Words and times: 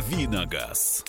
Давиногаз. 0.00 1.04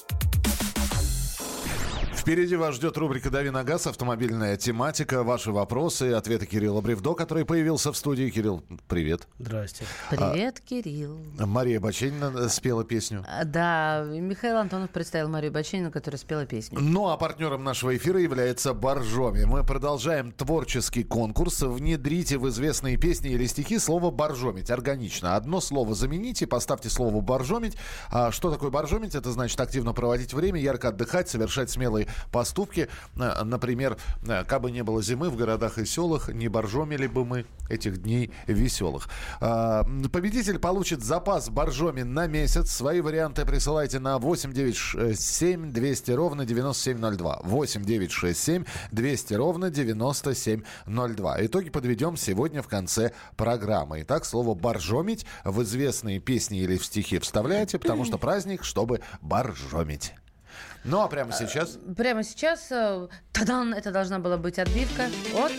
Впереди 2.22 2.56
вас 2.56 2.76
ждет 2.76 2.98
рубрика 2.98 3.32
«Дави 3.32 3.50
на 3.50 3.64
газ», 3.64 3.88
автомобильная 3.88 4.56
тематика, 4.56 5.24
ваши 5.24 5.52
вопросы 5.52 6.12
и 6.12 6.14
ответы 6.14 6.46
Кирилла 6.46 6.80
Бревдо, 6.80 7.16
который 7.16 7.46
появился 7.46 7.92
в 7.92 7.98
студии. 7.98 8.30
Кирилл, 8.30 8.64
привет. 8.88 9.28
Здрасте. 9.40 9.86
Привет, 10.12 10.62
а, 10.64 10.70
Кирилл. 10.70 11.18
Мария 11.40 11.80
Баченина 11.80 12.48
спела 12.48 12.84
песню. 12.84 13.26
А, 13.28 13.44
да, 13.44 14.04
Михаил 14.04 14.58
Антонов 14.58 14.92
представил 14.92 15.30
Марию 15.30 15.52
Баченину, 15.52 15.90
которая 15.90 16.20
спела 16.20 16.46
песню. 16.46 16.78
Ну, 16.80 17.10
а 17.10 17.18
партнером 17.18 17.64
нашего 17.64 17.98
эфира 17.98 18.20
является 18.22 18.76
Боржоми. 18.76 19.46
Мы 19.46 19.64
продолжаем 19.64 20.32
творческий 20.32 21.04
конкурс. 21.04 21.64
Внедрите 21.64 22.38
в 22.38 22.48
известные 22.50 22.98
песни 22.98 23.32
или 23.32 23.48
стихи 23.48 23.80
слово 23.80 24.12
«боржомить». 24.12 24.70
Органично. 24.70 25.36
Одно 25.36 25.60
слово 25.60 25.96
замените, 25.96 26.46
поставьте 26.46 26.92
слово 26.92 27.20
«боржомить». 27.20 27.78
А 28.12 28.32
что 28.32 28.52
такое 28.52 28.70
«боржомить»? 28.70 29.16
Это 29.16 29.32
значит 29.32 29.60
активно 29.60 29.94
проводить 29.94 30.36
время, 30.36 30.60
ярко 30.60 30.90
отдыхать, 30.90 31.28
совершать 31.28 31.72
смелые 31.72 32.11
поступки. 32.32 32.90
Э, 33.16 33.44
например, 33.44 33.98
э, 34.24 34.44
как 34.46 34.62
бы 34.62 34.72
не 34.72 34.84
было 34.84 35.02
зимы 35.02 35.30
в 35.30 35.36
городах 35.36 35.78
и 35.78 35.86
селах, 35.86 36.30
не 36.30 36.48
боржомили 36.48 37.08
бы 37.08 37.26
мы 37.26 37.46
этих 37.70 38.02
дней 38.02 38.32
веселых. 38.48 39.08
А, 39.40 39.86
победитель 40.12 40.60
получит 40.60 41.04
запас 41.04 41.50
боржоми 41.50 42.04
на 42.04 42.28
месяц. 42.28 42.72
Свои 42.72 43.02
варианты 43.02 43.46
присылайте 43.46 44.00
на 44.00 44.18
8967 44.18 45.72
200 45.72 46.12
ровно 46.12 46.46
9702. 46.46 47.42
8967 47.44 48.66
200 48.92 49.34
ровно 49.34 49.70
9702. 49.70 51.46
Итоги 51.46 51.70
подведем 51.70 52.18
сегодня 52.18 52.62
в 52.62 52.68
конце 52.68 53.14
программы. 53.36 54.02
Итак, 54.02 54.26
слово 54.26 54.54
«боржомить» 54.54 55.26
в 55.44 55.62
известные 55.64 56.20
песни 56.20 56.60
или 56.60 56.78
в 56.78 56.86
стихи 56.86 57.20
вставляйте, 57.20 57.80
потому 57.80 58.06
что 58.06 58.18
праздник, 58.18 58.64
чтобы 58.64 59.02
боржомить. 59.22 60.14
Ну 60.84 61.02
а 61.02 61.08
прямо 61.08 61.32
сейчас? 61.32 61.78
Прямо 61.96 62.24
сейчас, 62.24 62.72
э, 62.72 63.08
тадан, 63.32 63.74
это 63.74 63.92
должна 63.92 64.20
была 64.20 64.38
быть 64.38 64.60
отбивка 64.60 65.08
от... 65.36 65.52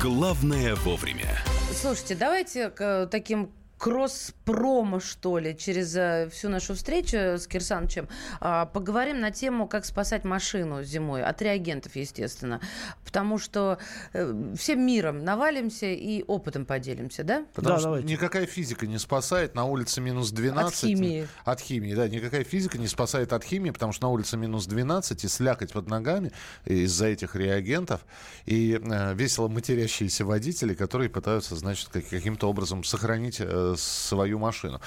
Главное 0.00 0.74
вовремя. 0.76 1.38
Слушайте, 1.74 2.14
давайте 2.14 2.70
к 2.70 3.06
таким 3.10 3.52
кросс-промо, 3.80 5.00
что 5.00 5.38
ли, 5.38 5.56
через 5.56 5.96
э, 5.96 6.28
всю 6.30 6.50
нашу 6.50 6.74
встречу 6.74 7.16
с 7.16 7.46
Кирсановичем 7.46 8.08
а, 8.38 8.66
поговорим 8.66 9.20
на 9.20 9.30
тему, 9.30 9.66
как 9.66 9.86
спасать 9.86 10.24
машину 10.24 10.82
зимой. 10.82 11.24
От 11.24 11.40
реагентов, 11.40 11.96
естественно. 11.96 12.60
Потому 13.06 13.38
что 13.38 13.78
э, 14.12 14.52
всем 14.58 14.84
миром 14.84 15.24
навалимся 15.24 15.86
и 15.86 16.22
опытом 16.26 16.66
поделимся, 16.66 17.24
да? 17.24 17.46
Потому 17.54 17.74
да, 17.74 17.78
что 17.78 17.88
давайте. 17.88 18.08
никакая 18.08 18.44
физика 18.44 18.86
не 18.86 18.98
спасает. 18.98 19.54
На 19.54 19.64
улице 19.64 20.02
минус 20.02 20.30
12. 20.30 20.66
От 20.66 20.74
химии. 20.74 21.28
От 21.46 21.60
химии, 21.60 21.94
да. 21.94 22.06
Никакая 22.06 22.44
физика 22.44 22.76
не 22.76 22.86
спасает 22.86 23.32
от 23.32 23.44
химии, 23.44 23.70
потому 23.70 23.94
что 23.94 24.04
на 24.04 24.12
улице 24.12 24.36
минус 24.36 24.66
12 24.66 25.24
и 25.24 25.28
слякоть 25.28 25.72
под 25.72 25.88
ногами 25.88 26.32
из-за 26.66 27.06
этих 27.06 27.34
реагентов. 27.34 28.04
И 28.44 28.78
э, 28.78 29.14
весело 29.14 29.48
матерящиеся 29.48 30.26
водители, 30.26 30.74
которые 30.74 31.08
пытаются, 31.08 31.56
значит, 31.56 31.88
каким-то 31.88 32.50
образом 32.50 32.84
сохранить 32.84 33.40
свою 33.76 34.38
машину. 34.38 34.80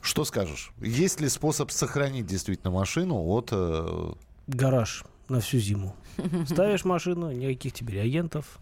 Что 0.00 0.24
скажешь? 0.24 0.72
Есть 0.78 1.20
ли 1.20 1.28
способ 1.28 1.70
сохранить 1.70 2.26
действительно 2.26 2.70
машину 2.70 3.20
от... 3.26 3.48
Э... 3.52 4.12
Гараж 4.46 5.04
на 5.28 5.40
всю 5.40 5.58
зиму. 5.58 5.96
Ставишь 6.46 6.84
машину, 6.84 7.32
никаких 7.32 7.72
тебе 7.72 7.94
реагентов, 7.94 8.58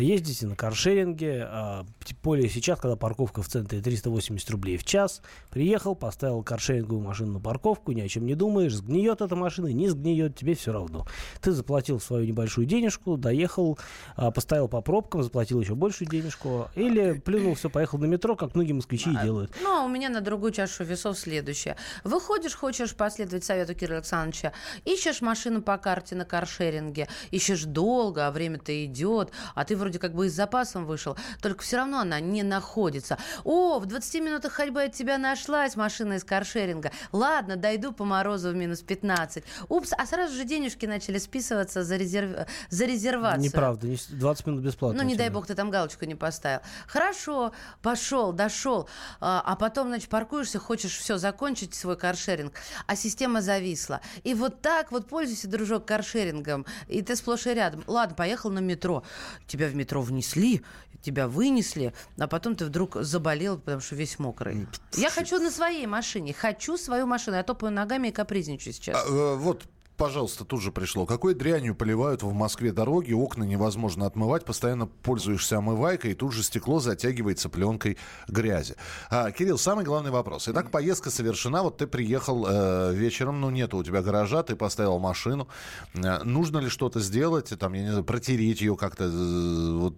ездите 0.00 0.46
на 0.46 0.56
каршеринге, 0.56 1.46
а, 1.46 1.86
тем 2.04 2.16
более 2.22 2.48
сейчас, 2.48 2.80
когда 2.80 2.96
парковка 2.96 3.42
в 3.42 3.48
центре 3.48 3.80
380 3.80 4.50
рублей 4.50 4.76
в 4.76 4.84
час, 4.84 5.22
приехал, 5.50 5.94
поставил 5.94 6.42
каршеринговую 6.42 7.04
машину 7.04 7.34
на 7.34 7.40
парковку, 7.40 7.92
ни 7.92 8.00
о 8.00 8.08
чем 8.08 8.26
не 8.26 8.34
думаешь, 8.34 8.74
сгниет 8.74 9.20
эта 9.20 9.36
машина, 9.36 9.68
не 9.68 9.88
сгниет, 9.88 10.36
тебе 10.36 10.54
все 10.54 10.72
равно. 10.72 11.06
Ты 11.40 11.52
заплатил 11.52 12.00
свою 12.00 12.26
небольшую 12.26 12.66
денежку, 12.66 13.16
доехал, 13.16 13.78
а, 14.16 14.30
поставил 14.30 14.68
по 14.68 14.80
пробкам, 14.80 15.22
заплатил 15.22 15.60
еще 15.60 15.74
большую 15.74 16.08
денежку, 16.08 16.68
или 16.74 17.12
плюнул, 17.12 17.54
все, 17.54 17.70
поехал 17.70 17.98
на 17.98 18.06
метро, 18.06 18.36
как 18.36 18.54
многие 18.54 18.72
москвичи 18.72 19.10
и 19.10 19.16
а, 19.16 19.22
делают. 19.22 19.52
Ну, 19.62 19.80
а 19.80 19.84
у 19.84 19.88
меня 19.88 20.08
на 20.08 20.20
другую 20.20 20.52
чашу 20.52 20.84
весов 20.84 21.18
следующее. 21.18 21.76
Выходишь, 22.02 22.54
хочешь 22.54 22.94
последовать 22.94 23.44
совету 23.44 23.74
Кирилла 23.74 23.98
Александровича, 23.98 24.52
ищешь 24.84 25.20
машину 25.20 25.62
по 25.62 25.78
карте 25.78 26.16
на 26.16 26.24
каршеринге, 26.24 27.08
ищешь 27.30 27.64
долго, 27.64 28.26
а 28.26 28.30
время-то 28.30 28.84
идет, 28.84 29.30
а 29.54 29.64
ты 29.64 29.76
вроде 29.84 29.98
как 29.98 30.14
бы 30.14 30.26
и 30.26 30.30
с 30.30 30.32
запасом 30.32 30.86
вышел, 30.86 31.16
только 31.42 31.62
все 31.62 31.76
равно 31.76 31.98
она 32.00 32.18
не 32.18 32.42
находится. 32.42 33.18
О, 33.44 33.78
в 33.78 33.86
20 33.86 34.22
минутах 34.22 34.52
ходьбы 34.52 34.84
от 34.84 34.92
тебя 34.92 35.18
нашлась 35.18 35.76
машина 35.76 36.14
из 36.14 36.24
каршеринга. 36.24 36.90
Ладно, 37.12 37.56
дойду 37.56 37.92
по 37.92 38.04
морозу 38.04 38.50
в 38.50 38.54
минус 38.54 38.80
15. 38.80 39.44
Упс, 39.68 39.92
а 39.92 40.06
сразу 40.06 40.34
же 40.34 40.44
денежки 40.44 40.86
начали 40.86 41.18
списываться 41.18 41.84
за, 41.84 41.96
резерв... 41.96 42.46
за 42.70 42.86
резервацию. 42.86 43.42
Неправда, 43.42 43.86
20 43.86 44.46
минут 44.46 44.62
бесплатно. 44.62 45.02
Ну, 45.02 45.06
не 45.06 45.16
дай 45.16 45.28
бог, 45.28 45.46
ты 45.46 45.54
там 45.54 45.70
галочку 45.70 46.06
не 46.06 46.14
поставил. 46.14 46.60
Хорошо, 46.86 47.52
пошел, 47.82 48.32
дошел, 48.32 48.88
а, 49.20 49.42
а 49.44 49.54
потом, 49.56 49.88
значит, 49.88 50.08
паркуешься, 50.08 50.58
хочешь 50.58 50.96
все 50.96 51.18
закончить 51.18 51.74
свой 51.74 51.98
каршеринг, 51.98 52.54
а 52.86 52.96
система 52.96 53.42
зависла. 53.42 54.00
И 54.22 54.32
вот 54.32 54.62
так 54.62 54.92
вот 54.92 55.08
пользуйся, 55.08 55.46
дружок, 55.46 55.84
каршерингом, 55.84 56.64
и 56.88 57.02
ты 57.02 57.16
сплошь 57.16 57.46
и 57.46 57.52
рядом. 57.52 57.84
Ладно, 57.86 58.14
поехал 58.16 58.50
на 58.50 58.60
метро. 58.60 59.04
Тебя 59.46 59.68
в 59.74 59.76
метро 59.76 60.00
внесли, 60.00 60.62
тебя 61.02 61.28
вынесли, 61.28 61.92
а 62.18 62.26
потом 62.26 62.56
ты 62.56 62.64
вдруг 62.64 62.96
заболел, 63.02 63.58
потому 63.58 63.80
что 63.80 63.94
весь 63.94 64.18
мокрый. 64.18 64.66
Я 64.94 65.10
хочу 65.10 65.38
на 65.38 65.50
своей 65.50 65.86
машине, 65.86 66.32
хочу 66.32 66.78
свою 66.78 67.06
машину. 67.06 67.36
Я 67.36 67.42
топаю 67.42 67.72
ногами 67.72 68.08
и 68.08 68.10
капризничаю 68.10 68.72
сейчас. 68.72 68.96
А, 68.96 69.06
э, 69.06 69.36
вот 69.36 69.64
пожалуйста, 69.96 70.44
тут 70.44 70.60
же 70.60 70.72
пришло. 70.72 71.06
Какой 71.06 71.34
дрянью 71.34 71.74
поливают 71.74 72.22
в 72.22 72.32
Москве 72.32 72.72
дороги, 72.72 73.12
окна 73.12 73.44
невозможно 73.44 74.06
отмывать, 74.06 74.44
постоянно 74.44 74.86
пользуешься 74.86 75.58
омывайкой, 75.58 76.12
и 76.12 76.14
тут 76.14 76.32
же 76.32 76.42
стекло 76.42 76.80
затягивается 76.80 77.48
пленкой 77.48 77.96
грязи. 78.28 78.76
А, 79.10 79.30
Кирилл, 79.30 79.58
самый 79.58 79.84
главный 79.84 80.10
вопрос. 80.10 80.48
Итак, 80.48 80.70
поездка 80.70 81.10
совершена, 81.10 81.62
вот 81.62 81.78
ты 81.78 81.86
приехал 81.86 82.46
э, 82.48 82.94
вечером, 82.94 83.40
ну, 83.40 83.50
нет 83.50 83.74
у 83.74 83.82
тебя 83.82 84.02
гаража, 84.02 84.42
ты 84.42 84.56
поставил 84.56 84.98
машину. 84.98 85.48
Э, 85.94 86.22
нужно 86.24 86.58
ли 86.58 86.68
что-то 86.68 87.00
сделать, 87.00 87.52
там, 87.58 87.72
я 87.74 87.82
не 87.82 87.88
знаю, 87.88 88.04
протереть 88.04 88.60
ее 88.60 88.76
как-то, 88.76 89.04
э, 89.04 89.72
вот, 89.72 89.94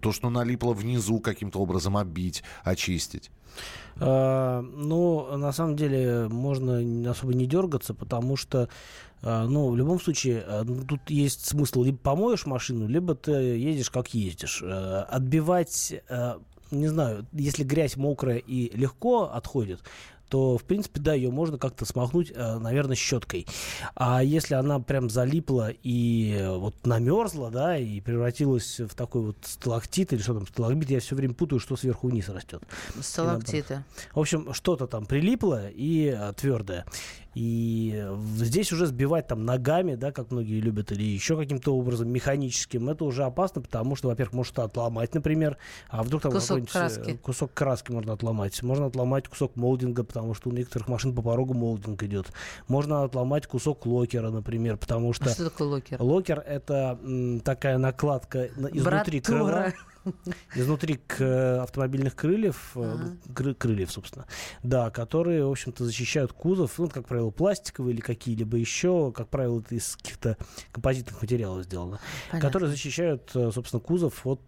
то, 0.00 0.12
что 0.12 0.30
налипло 0.30 0.72
внизу, 0.72 1.20
каким-то 1.20 1.60
образом 1.60 1.96
обить, 1.96 2.42
очистить? 2.64 3.30
А, 3.96 4.62
ну, 4.62 5.36
на 5.36 5.52
самом 5.52 5.76
деле, 5.76 6.28
можно 6.28 7.10
особо 7.10 7.34
не 7.34 7.46
дергаться, 7.46 7.94
потому 7.94 8.36
что 8.36 8.68
а, 9.22 9.46
ну, 9.46 9.70
в 9.70 9.76
любом 9.76 10.00
случае, 10.00 10.44
а, 10.46 10.64
ну, 10.64 10.84
тут 10.84 11.08
есть 11.08 11.46
смысл, 11.46 11.82
либо 11.82 11.98
помоешь 11.98 12.46
машину, 12.46 12.86
либо 12.88 13.14
ты 13.14 13.32
едешь 13.32 13.90
как 13.90 14.14
ездишь. 14.14 14.62
А, 14.64 15.02
отбивать 15.10 15.94
не 16.70 16.86
знаю, 16.88 17.26
если 17.32 17.64
грязь 17.64 17.96
мокрая 17.96 18.38
и 18.38 18.70
легко 18.76 19.24
отходит, 19.24 19.80
то, 20.28 20.56
в 20.56 20.62
принципе, 20.62 21.00
да, 21.00 21.12
ее 21.12 21.30
можно 21.30 21.58
как-то 21.58 21.84
смахнуть, 21.84 22.32
э, 22.32 22.58
наверное, 22.58 22.94
щеткой. 22.94 23.48
А 23.96 24.22
если 24.22 24.54
она 24.54 24.78
прям 24.78 25.10
залипла 25.10 25.70
и 25.82 26.46
вот 26.48 26.86
намерзла, 26.86 27.50
да, 27.50 27.76
и 27.76 28.00
превратилась 28.00 28.78
в 28.78 28.94
такой 28.94 29.22
вот 29.22 29.38
сталактит 29.42 30.12
или 30.12 30.22
что 30.22 30.34
там, 30.34 30.46
сталагмит, 30.46 30.88
я 30.88 31.00
все 31.00 31.16
время 31.16 31.34
путаю, 31.34 31.58
что 31.58 31.76
сверху 31.76 32.06
вниз 32.06 32.28
растет. 32.28 32.62
Сталактиты. 33.00 33.84
В 34.14 34.20
общем, 34.20 34.54
что-то 34.54 34.86
там 34.86 35.04
прилипло 35.04 35.68
и 35.68 36.14
э, 36.16 36.32
твердое. 36.34 36.86
И 37.34 38.04
здесь 38.36 38.72
уже 38.72 38.86
сбивать 38.86 39.28
там 39.28 39.44
ногами, 39.44 39.94
да, 39.94 40.10
как 40.10 40.30
многие 40.30 40.60
любят, 40.60 40.90
или 40.90 41.02
еще 41.02 41.36
каким-то 41.36 41.76
образом 41.76 42.08
механическим, 42.08 42.88
это 42.88 43.04
уже 43.04 43.24
опасно, 43.24 43.60
потому 43.60 43.94
что, 43.94 44.08
во-первых, 44.08 44.34
может 44.34 44.58
отломать, 44.58 45.14
например, 45.14 45.56
а 45.88 46.02
вдруг 46.02 46.22
там 46.22 46.32
кусок 46.32 46.68
краски. 46.68 47.16
кусок 47.22 47.54
краски 47.54 47.92
можно 47.92 48.12
отломать. 48.12 48.60
Можно 48.62 48.86
отломать 48.86 49.28
кусок 49.28 49.56
молдинга, 49.56 50.02
потому 50.02 50.34
что 50.34 50.50
у 50.50 50.52
некоторых 50.52 50.88
машин 50.88 51.14
по 51.14 51.22
порогу 51.22 51.54
молдинг 51.54 52.02
идет. 52.02 52.26
Можно 52.66 53.04
отломать 53.04 53.46
кусок 53.46 53.86
локера, 53.86 54.30
например, 54.30 54.76
потому 54.76 55.12
что... 55.12 55.26
А 55.26 55.32
что 55.32 55.50
такое 55.50 55.68
локер? 55.68 56.02
Локер– 56.02 56.40
это 56.46 56.98
м, 57.02 57.40
такая 57.40 57.78
накладка 57.78 58.46
изнутри 58.46 59.20
Братура. 59.20 59.20
крыла 59.20 59.72
изнутри 60.54 61.00
к 61.06 61.20
э, 61.20 61.58
автомобильных 61.58 62.14
крыльев, 62.14 62.72
э, 62.74 62.96
ага. 63.28 63.54
крыльев, 63.54 63.90
собственно, 63.90 64.26
да, 64.62 64.90
которые, 64.90 65.44
в 65.44 65.50
общем-то, 65.50 65.84
защищают 65.84 66.32
кузов, 66.32 66.78
ну, 66.78 66.88
как 66.88 67.06
правило, 67.06 67.30
пластиковые 67.30 67.94
или 67.94 68.00
какие-либо 68.00 68.56
еще, 68.56 69.12
как 69.12 69.28
правило, 69.28 69.60
это 69.60 69.74
из 69.74 69.96
каких-то 69.96 70.36
композитных 70.72 71.20
материалов 71.20 71.64
сделано, 71.64 72.00
Понятно. 72.30 72.48
которые 72.48 72.70
защищают, 72.70 73.30
э, 73.34 73.50
собственно, 73.52 73.80
кузов 73.80 74.26
от 74.26 74.40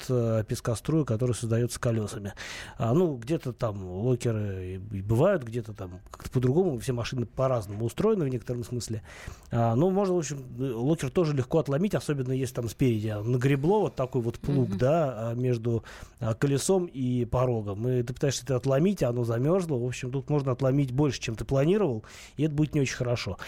пескоструя, 0.47 1.05
который 1.05 1.35
создается 1.35 1.81
колесами. 1.81 2.35
А, 2.79 2.94
ну, 2.94 3.17
где-то 3.17 3.53
там 3.53 3.85
локеры 3.85 4.81
и 4.93 5.03
бывают, 5.03 5.44
где-то 5.44 5.73
там 5.73 6.00
как-то 6.11 6.31
по-другому, 6.31 6.79
все 6.79 6.93
машины 6.93 7.26
по-разному 7.26 7.85
устроены 7.85 8.25
в 8.25 8.29
некотором 8.29 8.64
смысле. 8.64 9.03
А, 9.50 9.75
ну, 9.75 9.91
можно, 9.91 10.14
в 10.14 10.19
общем, 10.19 10.44
локер 10.59 11.11
тоже 11.11 11.35
легко 11.35 11.59
отломить, 11.59 11.94
особенно 11.94 12.32
если 12.32 12.55
там 12.55 12.69
спереди 12.69 13.09
нагребло 13.09 13.81
вот 13.81 13.97
такой 13.97 14.23
вот 14.23 14.38
плуг, 14.38 14.70
угу. 14.70 14.79
да, 14.79 15.32
между 15.37 15.51
между 15.52 15.84
а, 16.19 16.34
колесом 16.34 16.87
и 16.87 17.25
порогом. 17.25 17.87
И 17.88 18.02
ты 18.02 18.14
пытаешься 18.14 18.44
это 18.44 18.56
отломить, 18.56 19.02
а 19.02 19.10
оно 19.10 19.25
замерзло. 19.25 19.76
В 19.76 19.84
общем, 19.84 20.10
тут 20.10 20.31
можно 20.31 20.52
отломить 20.52 20.93
больше, 20.93 21.20
чем 21.20 21.34
ты 21.34 21.44
планировал, 21.44 22.04
и 22.37 22.44
это 22.44 22.54
будет 22.54 22.75
не 22.75 22.81
очень 22.81 22.96
хорошо. 22.96 23.38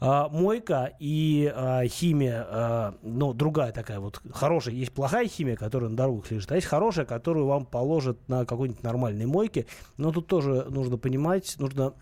А, 0.00 0.28
мойка 0.28 0.92
и 1.00 1.50
а, 1.54 1.86
химия, 1.86 2.46
а, 2.48 2.94
ну, 3.02 3.32
другая 3.32 3.72
такая 3.72 3.98
вот 3.98 4.20
хорошая. 4.32 4.74
Есть 4.74 4.92
плохая 4.92 5.26
химия, 5.26 5.56
которая 5.56 5.90
на 5.90 5.96
дорогах 5.96 6.30
лежит, 6.30 6.52
а 6.52 6.56
есть 6.56 6.66
хорошая, 6.66 7.06
которую 7.06 7.46
вам 7.46 7.64
положат 7.64 8.28
на 8.28 8.44
какой-нибудь 8.44 8.82
нормальной 8.82 9.26
мойке. 9.26 9.66
Но 9.96 10.12
тут 10.12 10.26
тоже 10.26 10.66
нужно 10.68 10.98
понимать, 10.98 11.56
нужно 11.58 11.94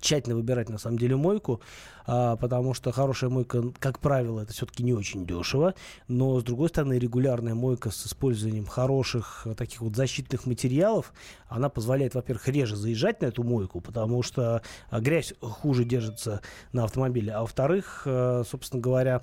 тщательно 0.00 0.36
выбирать 0.36 0.68
на 0.68 0.78
самом 0.78 0.98
деле 0.98 1.16
мойку, 1.16 1.60
а, 2.06 2.36
потому 2.36 2.74
что 2.74 2.92
хорошая 2.92 3.30
мойка, 3.30 3.62
как 3.78 3.98
правило, 3.98 4.40
это 4.40 4.52
все-таки 4.52 4.82
не 4.82 4.92
очень 4.92 5.26
дешево, 5.26 5.74
но 6.08 6.40
с 6.40 6.42
другой 6.42 6.68
стороны 6.68 6.98
регулярная 6.98 7.54
мойка 7.54 7.90
с 7.90 8.06
использованием 8.06 8.66
хороших 8.66 9.46
а, 9.46 9.54
таких 9.54 9.80
вот 9.80 9.96
защитных 9.96 10.46
материалов, 10.46 11.12
она 11.48 11.68
позволяет, 11.68 12.14
во-первых, 12.14 12.48
реже 12.48 12.76
заезжать 12.76 13.20
на 13.22 13.26
эту 13.26 13.42
мойку, 13.42 13.80
потому 13.80 14.22
что 14.22 14.62
а, 14.90 15.00
грязь 15.00 15.34
хуже 15.40 15.84
держится 15.84 16.40
на 16.72 16.84
автомобиле, 16.84 17.32
а 17.32 17.42
во-вторых, 17.42 18.02
а, 18.06 18.42
собственно 18.44 18.82
говоря, 18.82 19.22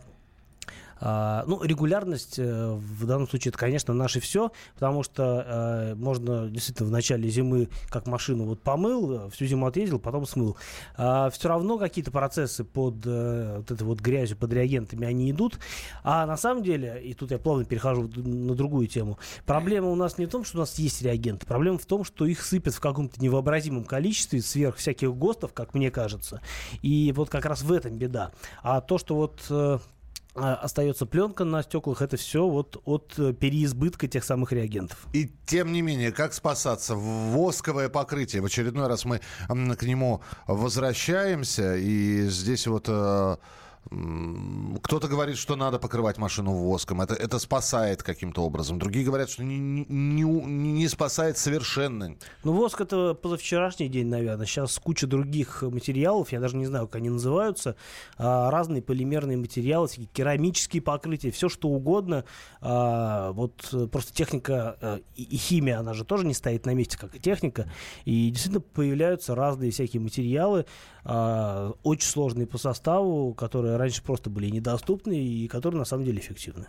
ну, 1.02 1.64
регулярность 1.64 2.40
э, 2.40 2.72
в 2.72 3.06
данном 3.06 3.28
случае 3.28 3.50
это, 3.50 3.58
конечно, 3.58 3.94
наше 3.94 4.20
все, 4.20 4.52
потому 4.74 5.04
что 5.04 5.46
э, 5.46 5.96
можно 5.96 6.50
действительно 6.50 6.90
в 6.90 6.92
начале 6.92 7.30
зимы, 7.30 7.70
как 7.90 8.08
машину 8.08 8.46
вот 8.46 8.62
помыл, 8.62 9.30
всю 9.30 9.46
зиму 9.46 9.68
отъездил, 9.68 10.00
потом 10.00 10.26
смыл. 10.26 10.58
А 10.96 11.30
все 11.30 11.50
равно 11.50 11.78
какие-то 11.78 12.12
процессы 12.12 12.64
под 12.64 12.96
э, 13.06 13.58
вот 13.58 13.72
этой 13.72 13.84
вот 13.84 14.00
грязью, 14.00 14.38
под 14.38 14.54
реагентами, 14.54 15.06
они 15.06 15.32
идут. 15.32 15.60
А 16.04 16.26
на 16.26 16.38
самом 16.38 16.64
деле, 16.64 17.02
и 17.04 17.14
тут 17.14 17.32
я 17.32 17.38
плавно 17.38 17.66
перехожу 17.66 18.10
на 18.16 18.56
другую 18.56 18.88
тему, 18.88 19.18
проблема 19.46 19.90
у 19.90 19.96
нас 19.96 20.18
не 20.18 20.26
в 20.26 20.30
том, 20.30 20.44
что 20.44 20.58
у 20.58 20.62
нас 20.62 20.78
есть 20.80 21.02
реагенты, 21.02 21.46
проблема 21.46 21.78
в 21.78 21.86
том, 21.86 22.04
что 22.04 22.26
их 22.26 22.42
сыпят 22.44 22.74
в 22.74 22.80
каком-то 22.80 23.22
невообразимом 23.22 23.86
количестве 23.86 24.42
сверх 24.42 24.78
всяких 24.78 25.14
ГОСТов, 25.16 25.54
как 25.54 25.74
мне 25.74 25.92
кажется. 25.92 26.42
И 26.82 27.14
вот 27.16 27.30
как 27.30 27.46
раз 27.46 27.62
в 27.62 27.72
этом 27.72 27.98
беда. 27.98 28.32
А 28.62 28.82
то, 28.82 28.98
что 28.98 29.16
вот 29.16 29.46
а, 29.50 29.80
остается 30.38 31.06
пленка 31.06 31.44
на 31.44 31.63
стеклах, 31.63 32.01
это 32.01 32.18
все 32.18 32.48
вот 32.48 32.81
от 32.86 33.13
э, 33.18 33.34
переизбытка 33.34 34.07
тех 34.07 34.24
самых 34.24 34.51
реагентов. 34.51 34.98
И 35.13 35.31
тем 35.45 35.72
не 35.72 35.81
менее, 35.81 36.12
как 36.12 36.34
спасаться? 36.34 36.95
Восковое 36.95 37.89
покрытие. 37.89 38.42
В 38.42 38.45
очередной 38.45 38.88
раз 38.88 39.06
мы 39.06 39.22
к 39.48 39.84
нему 39.84 40.22
возвращаемся, 40.48 41.75
и 41.75 42.28
здесь 42.30 42.68
вот 42.68 42.86
э, 42.88 43.38
кто-то 43.89 45.07
говорит, 45.07 45.38
что 45.38 45.56
надо 45.56 45.80
покрывать 45.80 46.18
машину 46.18 46.54
воском. 46.54 47.01
Это, 47.01 47.13
это 47.13 47.39
спасает 47.39 48.04
каким-то 48.04 48.44
образом. 48.44 48.80
Другие 48.80 49.06
говорят, 49.06 49.30
что 49.30 49.44
не, 49.44 49.57
не, 49.57 50.24
не, 50.24 50.88
спасает 50.88 51.38
совершенно. 51.38 52.16
Ну, 52.44 52.54
воск 52.54 52.81
это 52.81 53.13
позавчерашний 53.13 53.88
день, 53.88 54.07
наверное. 54.07 54.45
Сейчас 54.45 54.78
куча 54.80 55.07
других 55.07 55.62
материалов, 55.62 56.31
я 56.31 56.39
даже 56.39 56.57
не 56.57 56.66
знаю, 56.66 56.88
как 56.88 56.98
они 56.98 57.10
называются. 57.10 57.75
А, 58.18 58.51
разные 58.51 58.81
полимерные 58.81 59.38
материалы, 59.38 59.88
керамические 60.13 60.81
покрытия, 60.81 61.31
все 61.31 61.48
что 61.48 61.69
угодно. 61.69 62.25
А, 62.62 63.31
вот 63.31 63.74
просто 63.92 64.13
техника 64.13 65.01
и, 65.16 65.24
и 65.24 65.38
химия, 65.38 65.80
она 65.80 65.94
же 65.94 66.04
тоже 66.04 66.25
не 66.25 66.33
стоит 66.33 66.66
на 66.66 66.74
месте, 66.74 66.98
как 66.98 67.16
и 67.16 67.19
техника. 67.19 67.72
И 68.06 68.30
действительно 68.30 68.62
появляются 68.62 69.36
разные 69.36 69.72
всякие 69.72 70.01
материалы, 70.01 70.66
а, 71.09 71.71
очень 71.83 72.09
сложные 72.09 72.45
по 72.45 72.57
составу, 72.57 73.33
которые 73.33 73.77
раньше 73.77 74.04
просто 74.04 74.30
были 74.30 74.50
недоступны 74.50 75.18
и 75.18 75.48
которые 75.48 75.80
на 75.80 75.86
самом 75.86 76.04
деле 76.04 76.19
эффективны. 76.19 76.68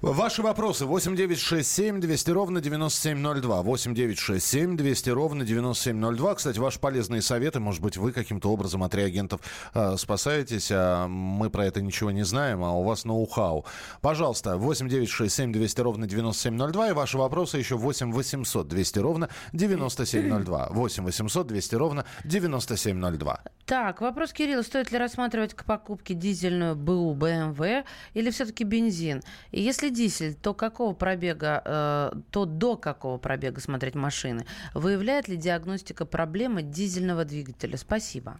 Ваши 0.00 0.40
вопросы 0.40 0.86
8967 0.86 2.00
200 2.00 2.30
ровно 2.30 2.62
9702. 2.62 3.60
8967 3.60 4.78
200 4.78 5.10
ровно 5.10 5.44
9702. 5.44 6.34
Кстати, 6.36 6.58
ваши 6.58 6.80
полезные 6.80 7.20
советы, 7.20 7.60
может 7.60 7.82
быть, 7.82 7.98
вы 7.98 8.12
каким-то 8.12 8.50
образом 8.50 8.82
от 8.82 8.94
реагентов 8.94 9.42
э, 9.74 9.96
спасаетесь, 9.98 10.70
а 10.72 11.06
мы 11.06 11.50
про 11.50 11.66
это 11.66 11.82
ничего 11.82 12.10
не 12.10 12.24
знаем, 12.24 12.64
а 12.64 12.72
у 12.72 12.82
вас 12.82 13.04
ноу-хау. 13.04 13.66
Пожалуйста, 14.00 14.56
8967 14.56 15.52
200 15.52 15.80
ровно 15.82 16.06
9702 16.06 16.88
и 16.88 16.92
ваши 16.94 17.18
вопросы 17.18 17.58
еще 17.58 17.76
8 17.76 18.10
800 18.10 18.68
200 18.68 18.98
ровно 19.00 19.28
9702. 19.52 20.68
8 20.70 21.04
800 21.04 21.46
200 21.46 21.74
ровно 21.74 22.06
9702. 22.24 23.40
Так, 23.66 24.00
вопрос 24.00 24.32
Кирилла. 24.32 24.62
Стоит 24.62 24.92
ли 24.92 24.98
рассматривать 24.98 25.52
к 25.52 25.64
покупке 25.64 26.14
дизельную 26.14 26.76
БУ 26.76 27.14
БМВ 27.14 27.84
или 28.14 28.30
все-таки 28.30 28.62
бензин? 28.62 29.22
И 29.50 29.60
если 29.60 29.88
дизель, 29.88 30.34
то 30.34 30.54
какого 30.54 30.94
пробега, 30.94 31.62
э, 31.64 32.12
то 32.30 32.44
до 32.44 32.76
какого 32.76 33.18
пробега 33.18 33.60
смотреть 33.60 33.96
машины? 33.96 34.46
Выявляет 34.72 35.26
ли 35.26 35.36
диагностика 35.36 36.06
проблемы 36.06 36.62
дизельного 36.62 37.24
двигателя? 37.24 37.76
Спасибо. 37.76 38.38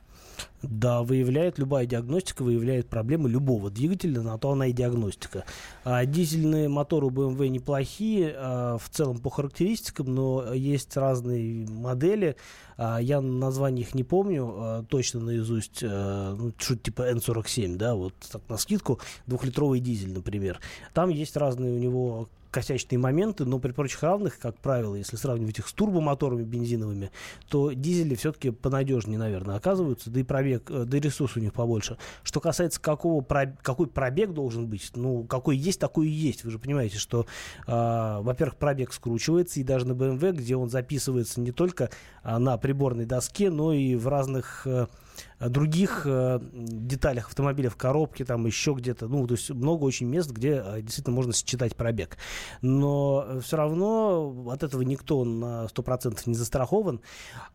Да, 0.70 1.02
выявляет, 1.02 1.58
любая 1.58 1.86
диагностика 1.86 2.42
выявляет 2.42 2.88
проблемы 2.88 3.28
любого 3.28 3.70
двигателя, 3.70 4.22
на 4.22 4.38
то 4.38 4.52
она 4.52 4.66
и 4.66 4.72
диагностика. 4.72 5.44
А, 5.84 6.04
дизельные 6.04 6.68
моторы 6.68 7.06
у 7.06 7.10
BMW 7.10 7.48
неплохие 7.48 8.34
а, 8.36 8.78
в 8.78 8.88
целом 8.88 9.18
по 9.18 9.30
характеристикам, 9.30 10.14
но 10.14 10.52
есть 10.52 10.96
разные 10.96 11.66
модели. 11.68 12.36
А, 12.76 12.98
я 12.98 13.20
название 13.20 13.84
их 13.86 13.94
не 13.94 14.04
помню 14.04 14.54
а, 14.56 14.82
точно 14.84 15.20
наизусть, 15.20 15.80
а, 15.82 16.34
ну, 16.34 16.52
что-то 16.58 16.80
типа 16.82 17.12
N47, 17.12 17.76
да, 17.76 17.94
вот 17.94 18.14
так 18.30 18.42
на 18.48 18.56
скидку, 18.56 19.00
двухлитровый 19.26 19.80
дизель, 19.80 20.12
например. 20.12 20.60
Там 20.92 21.10
есть 21.10 21.36
разные 21.36 21.74
у 21.74 21.78
него 21.78 22.28
косячные 22.50 22.98
моменты, 22.98 23.44
но 23.44 23.58
при 23.58 23.72
прочих 23.72 24.02
равных, 24.02 24.38
как 24.38 24.58
правило, 24.58 24.94
если 24.94 25.16
сравнивать 25.16 25.58
их 25.58 25.68
с 25.68 25.72
турбомоторами 25.72 26.42
бензиновыми, 26.42 27.10
то 27.48 27.72
дизели 27.72 28.14
все-таки 28.14 28.50
понадежнее, 28.50 29.18
наверное, 29.18 29.56
оказываются, 29.56 30.10
да 30.10 30.20
и 30.20 30.22
пробег, 30.22 30.70
э, 30.70 30.84
да 30.84 30.96
и 30.96 31.00
ресурс 31.00 31.36
у 31.36 31.40
них 31.40 31.52
побольше. 31.52 31.98
Что 32.22 32.40
касается 32.40 32.80
какого, 32.80 33.22
какой 33.62 33.86
пробег 33.86 34.32
должен 34.32 34.66
быть, 34.66 34.90
ну, 34.94 35.24
какой 35.24 35.56
есть, 35.56 35.80
такой 35.80 36.08
и 36.08 36.10
есть. 36.10 36.44
Вы 36.44 36.50
же 36.50 36.58
понимаете, 36.58 36.98
что, 36.98 37.26
э, 37.66 38.18
во-первых, 38.20 38.56
пробег 38.56 38.92
скручивается, 38.92 39.60
и 39.60 39.62
даже 39.62 39.86
на 39.86 39.92
BMW, 39.92 40.32
где 40.32 40.56
он 40.56 40.70
записывается 40.70 41.40
не 41.40 41.52
только 41.52 41.90
э, 42.22 42.38
на 42.38 42.56
приборной 42.58 43.06
доске, 43.06 43.50
но 43.50 43.72
и 43.72 43.94
в 43.94 44.08
разных... 44.08 44.66
Э, 44.66 44.86
других 45.38 46.02
э, 46.06 46.40
деталях 46.52 47.28
автомобиля, 47.28 47.70
в 47.70 47.76
коробке, 47.76 48.24
там 48.24 48.46
еще 48.46 48.72
где-то. 48.72 49.08
Ну, 49.08 49.26
то 49.26 49.34
есть 49.34 49.50
много 49.50 49.84
очень 49.84 50.06
мест, 50.06 50.30
где 50.30 50.62
э, 50.64 50.82
действительно 50.82 51.14
можно 51.14 51.32
считать 51.32 51.76
пробег. 51.76 52.16
Но 52.62 53.40
все 53.42 53.56
равно 53.56 54.50
от 54.50 54.62
этого 54.62 54.82
никто 54.82 55.24
на 55.24 55.66
100% 55.66 56.22
не 56.26 56.34
застрахован. 56.34 57.00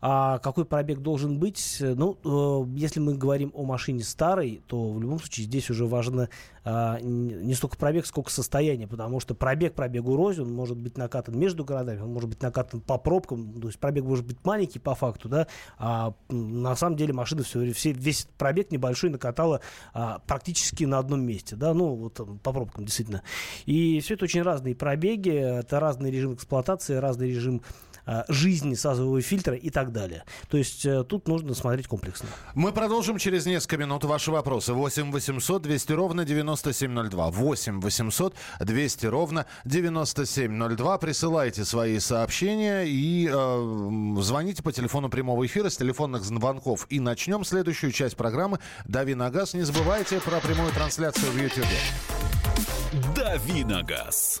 А 0.00 0.38
какой 0.38 0.64
пробег 0.64 1.00
должен 1.00 1.38
быть? 1.38 1.78
Ну, 1.80 2.18
э, 2.24 2.78
если 2.78 3.00
мы 3.00 3.14
говорим 3.14 3.50
о 3.54 3.64
машине 3.64 4.04
старой, 4.04 4.62
то 4.66 4.92
в 4.92 5.00
любом 5.00 5.18
случае 5.18 5.46
здесь 5.46 5.70
уже 5.70 5.86
важно 5.86 6.28
э, 6.64 6.98
не 7.00 7.54
столько 7.54 7.76
пробег, 7.76 8.06
сколько 8.06 8.30
состояние, 8.30 8.86
потому 8.86 9.20
что 9.20 9.34
пробег 9.34 9.74
пробегу 9.74 10.16
рознь, 10.16 10.42
он 10.42 10.52
может 10.52 10.76
быть 10.76 10.96
накатан 10.96 11.38
между 11.38 11.64
городами, 11.64 12.00
он 12.00 12.12
может 12.12 12.28
быть 12.28 12.42
накатан 12.42 12.80
по 12.80 12.98
пробкам, 12.98 13.60
то 13.60 13.68
есть 13.68 13.78
пробег 13.78 14.04
может 14.04 14.26
быть 14.26 14.38
маленький 14.44 14.78
по 14.78 14.94
факту, 14.94 15.28
да, 15.28 15.46
а 15.78 16.14
на 16.28 16.76
самом 16.76 16.96
деле 16.96 17.12
машина 17.12 17.42
все 17.42 17.71
все, 17.72 17.92
весь 17.92 18.26
пробег 18.38 18.70
небольшой 18.70 19.10
накатала 19.10 19.60
а, 19.94 20.20
практически 20.26 20.84
на 20.84 20.98
одном 20.98 21.22
месте, 21.22 21.56
да, 21.56 21.74
ну, 21.74 21.94
вот 21.94 22.14
по 22.42 22.52
пробкам, 22.52 22.84
действительно. 22.84 23.22
И 23.66 24.00
все 24.00 24.14
это 24.14 24.24
очень 24.24 24.42
разные 24.42 24.74
пробеги, 24.74 25.30
это 25.30 25.80
разный 25.80 26.10
режим 26.10 26.34
эксплуатации, 26.34 26.96
разный 26.96 27.28
режим 27.28 27.62
жизни 28.28 28.74
сазового 28.74 29.20
фильтра 29.20 29.54
и 29.54 29.70
так 29.70 29.92
далее. 29.92 30.24
То 30.48 30.56
есть 30.56 30.84
э, 30.84 31.04
тут 31.04 31.28
нужно 31.28 31.54
смотреть 31.54 31.86
комплексно. 31.86 32.28
Мы 32.54 32.72
продолжим 32.72 33.18
через 33.18 33.46
несколько 33.46 33.76
минут 33.76 34.04
ваши 34.04 34.30
вопросы. 34.30 34.72
8 34.72 35.12
800 35.12 35.62
200 35.62 35.92
ровно 35.92 36.24
9702. 36.24 37.30
8 37.30 37.80
800 37.80 38.34
200 38.60 39.06
ровно 39.06 39.46
9702. 39.64 40.98
Присылайте 40.98 41.64
свои 41.64 41.98
сообщения 41.98 42.84
и 42.84 43.28
э, 43.32 44.20
звоните 44.20 44.62
по 44.62 44.72
телефону 44.72 45.08
прямого 45.08 45.46
эфира 45.46 45.68
с 45.68 45.76
телефонных 45.76 46.24
звонков. 46.24 46.86
И 46.88 47.00
начнем 47.00 47.44
следующую 47.44 47.92
часть 47.92 48.16
программы 48.16 48.58
«Дави 48.84 49.14
на 49.14 49.30
газ». 49.30 49.54
Не 49.54 49.62
забывайте 49.62 50.20
про 50.20 50.40
прямую 50.40 50.72
трансляцию 50.72 51.32
в 51.32 51.36
YouTube. 51.36 51.66
«Дави 53.14 53.64
на 53.64 53.82
газ». 53.82 54.40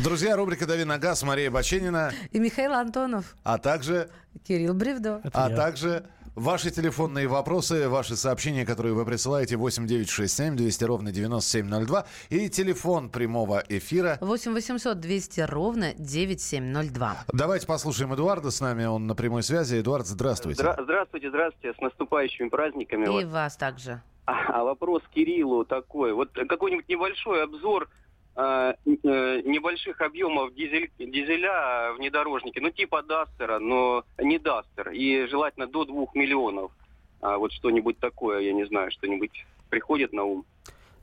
Друзья, 0.00 0.36
рубрика 0.36 0.66
«Дави 0.66 0.84
на 0.84 0.98
газ», 0.98 1.22
Мария 1.22 1.50
Баченина, 1.50 2.12
И 2.30 2.38
Михаил 2.40 2.72
Антонов, 2.72 3.36
а 3.44 3.58
также, 3.58 4.08
Кирилл 4.46 4.74
Бревдо. 4.74 5.20
а 5.34 5.50
я. 5.50 5.56
также 5.56 6.04
ваши 6.34 6.70
телефонные 6.70 7.28
вопросы, 7.28 7.88
ваши 7.90 8.16
сообщения, 8.16 8.64
которые 8.64 8.94
вы 8.94 9.04
присылаете 9.04 9.56
8967 9.58 10.56
200 10.56 10.84
ровно 10.84 11.12
9702 11.12 12.06
и 12.30 12.48
телефон 12.48 13.10
прямого 13.10 13.62
эфира 13.68 14.16
8 14.22 14.52
800 14.54 14.98
200 14.98 15.40
ровно 15.42 15.92
9702. 15.94 17.24
Давайте 17.32 17.66
послушаем 17.66 18.14
Эдуарда 18.14 18.50
с 18.50 18.60
нами, 18.62 18.86
он 18.86 19.06
на 19.06 19.14
прямой 19.14 19.42
связи. 19.42 19.78
Эдуард, 19.80 20.06
здравствуйте. 20.06 20.62
Здра- 20.62 20.82
здравствуйте, 20.82 21.28
здравствуйте, 21.28 21.76
с 21.78 21.80
наступающими 21.82 22.48
праздниками. 22.48 23.04
И 23.04 23.24
вас. 23.26 23.32
вас 23.32 23.56
также. 23.56 24.00
А, 24.24 24.60
а 24.60 24.64
вопрос 24.64 25.02
Кириллу 25.14 25.64
такой. 25.66 26.12
Вот 26.14 26.30
какой-нибудь 26.32 26.88
небольшой 26.88 27.42
обзор 27.44 27.88
небольших 28.34 30.00
объемов 30.00 30.54
дизель, 30.54 30.90
дизеля 30.98 31.92
внедорожники, 31.98 32.58
ну 32.58 32.70
типа 32.70 33.02
Дастера, 33.02 33.58
но 33.58 34.04
не 34.18 34.38
Дастер, 34.38 34.90
и 34.90 35.26
желательно 35.26 35.66
до 35.66 35.84
двух 35.84 36.14
миллионов. 36.14 36.72
А, 37.20 37.38
вот 37.38 37.52
что-нибудь 37.52 37.98
такое, 37.98 38.40
я 38.40 38.52
не 38.52 38.64
знаю, 38.66 38.90
что-нибудь 38.90 39.46
приходит 39.70 40.12
на 40.12 40.24
ум. 40.24 40.44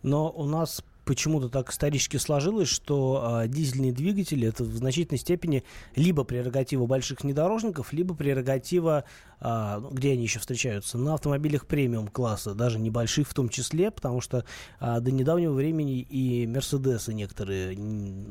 Но 0.04 0.30
у 0.30 0.46
нас 0.46 0.84
почему-то 1.06 1.50
так 1.50 1.72
исторически 1.72 2.18
сложилось, 2.18 2.68
что 2.68 3.22
а, 3.24 3.48
дизельные 3.48 3.92
двигатели 3.92 4.48
это 4.48 4.64
в 4.64 4.76
значительной 4.76 5.18
степени 5.18 5.64
либо 5.96 6.24
прерогатива 6.24 6.86
больших 6.86 7.22
внедорожников, 7.22 7.94
либо 7.94 8.14
прерогатива, 8.14 9.06
а, 9.42 9.80
ну, 9.80 9.90
где 9.90 10.14
они 10.14 10.24
еще 10.24 10.40
встречаются, 10.40 10.98
на 10.98 11.14
автомобилях 11.14 11.66
премиум 11.66 12.08
класса, 12.08 12.54
даже 12.54 12.80
небольших 12.80 13.28
в 13.28 13.34
том 13.34 13.50
числе, 13.50 13.92
потому 13.92 14.22
что 14.22 14.46
а, 14.80 15.00
до 15.00 15.12
недавнего 15.12 15.54
времени 15.54 16.00
и 16.02 16.46
Мерседесы 16.48 17.14
некоторые 17.14 17.78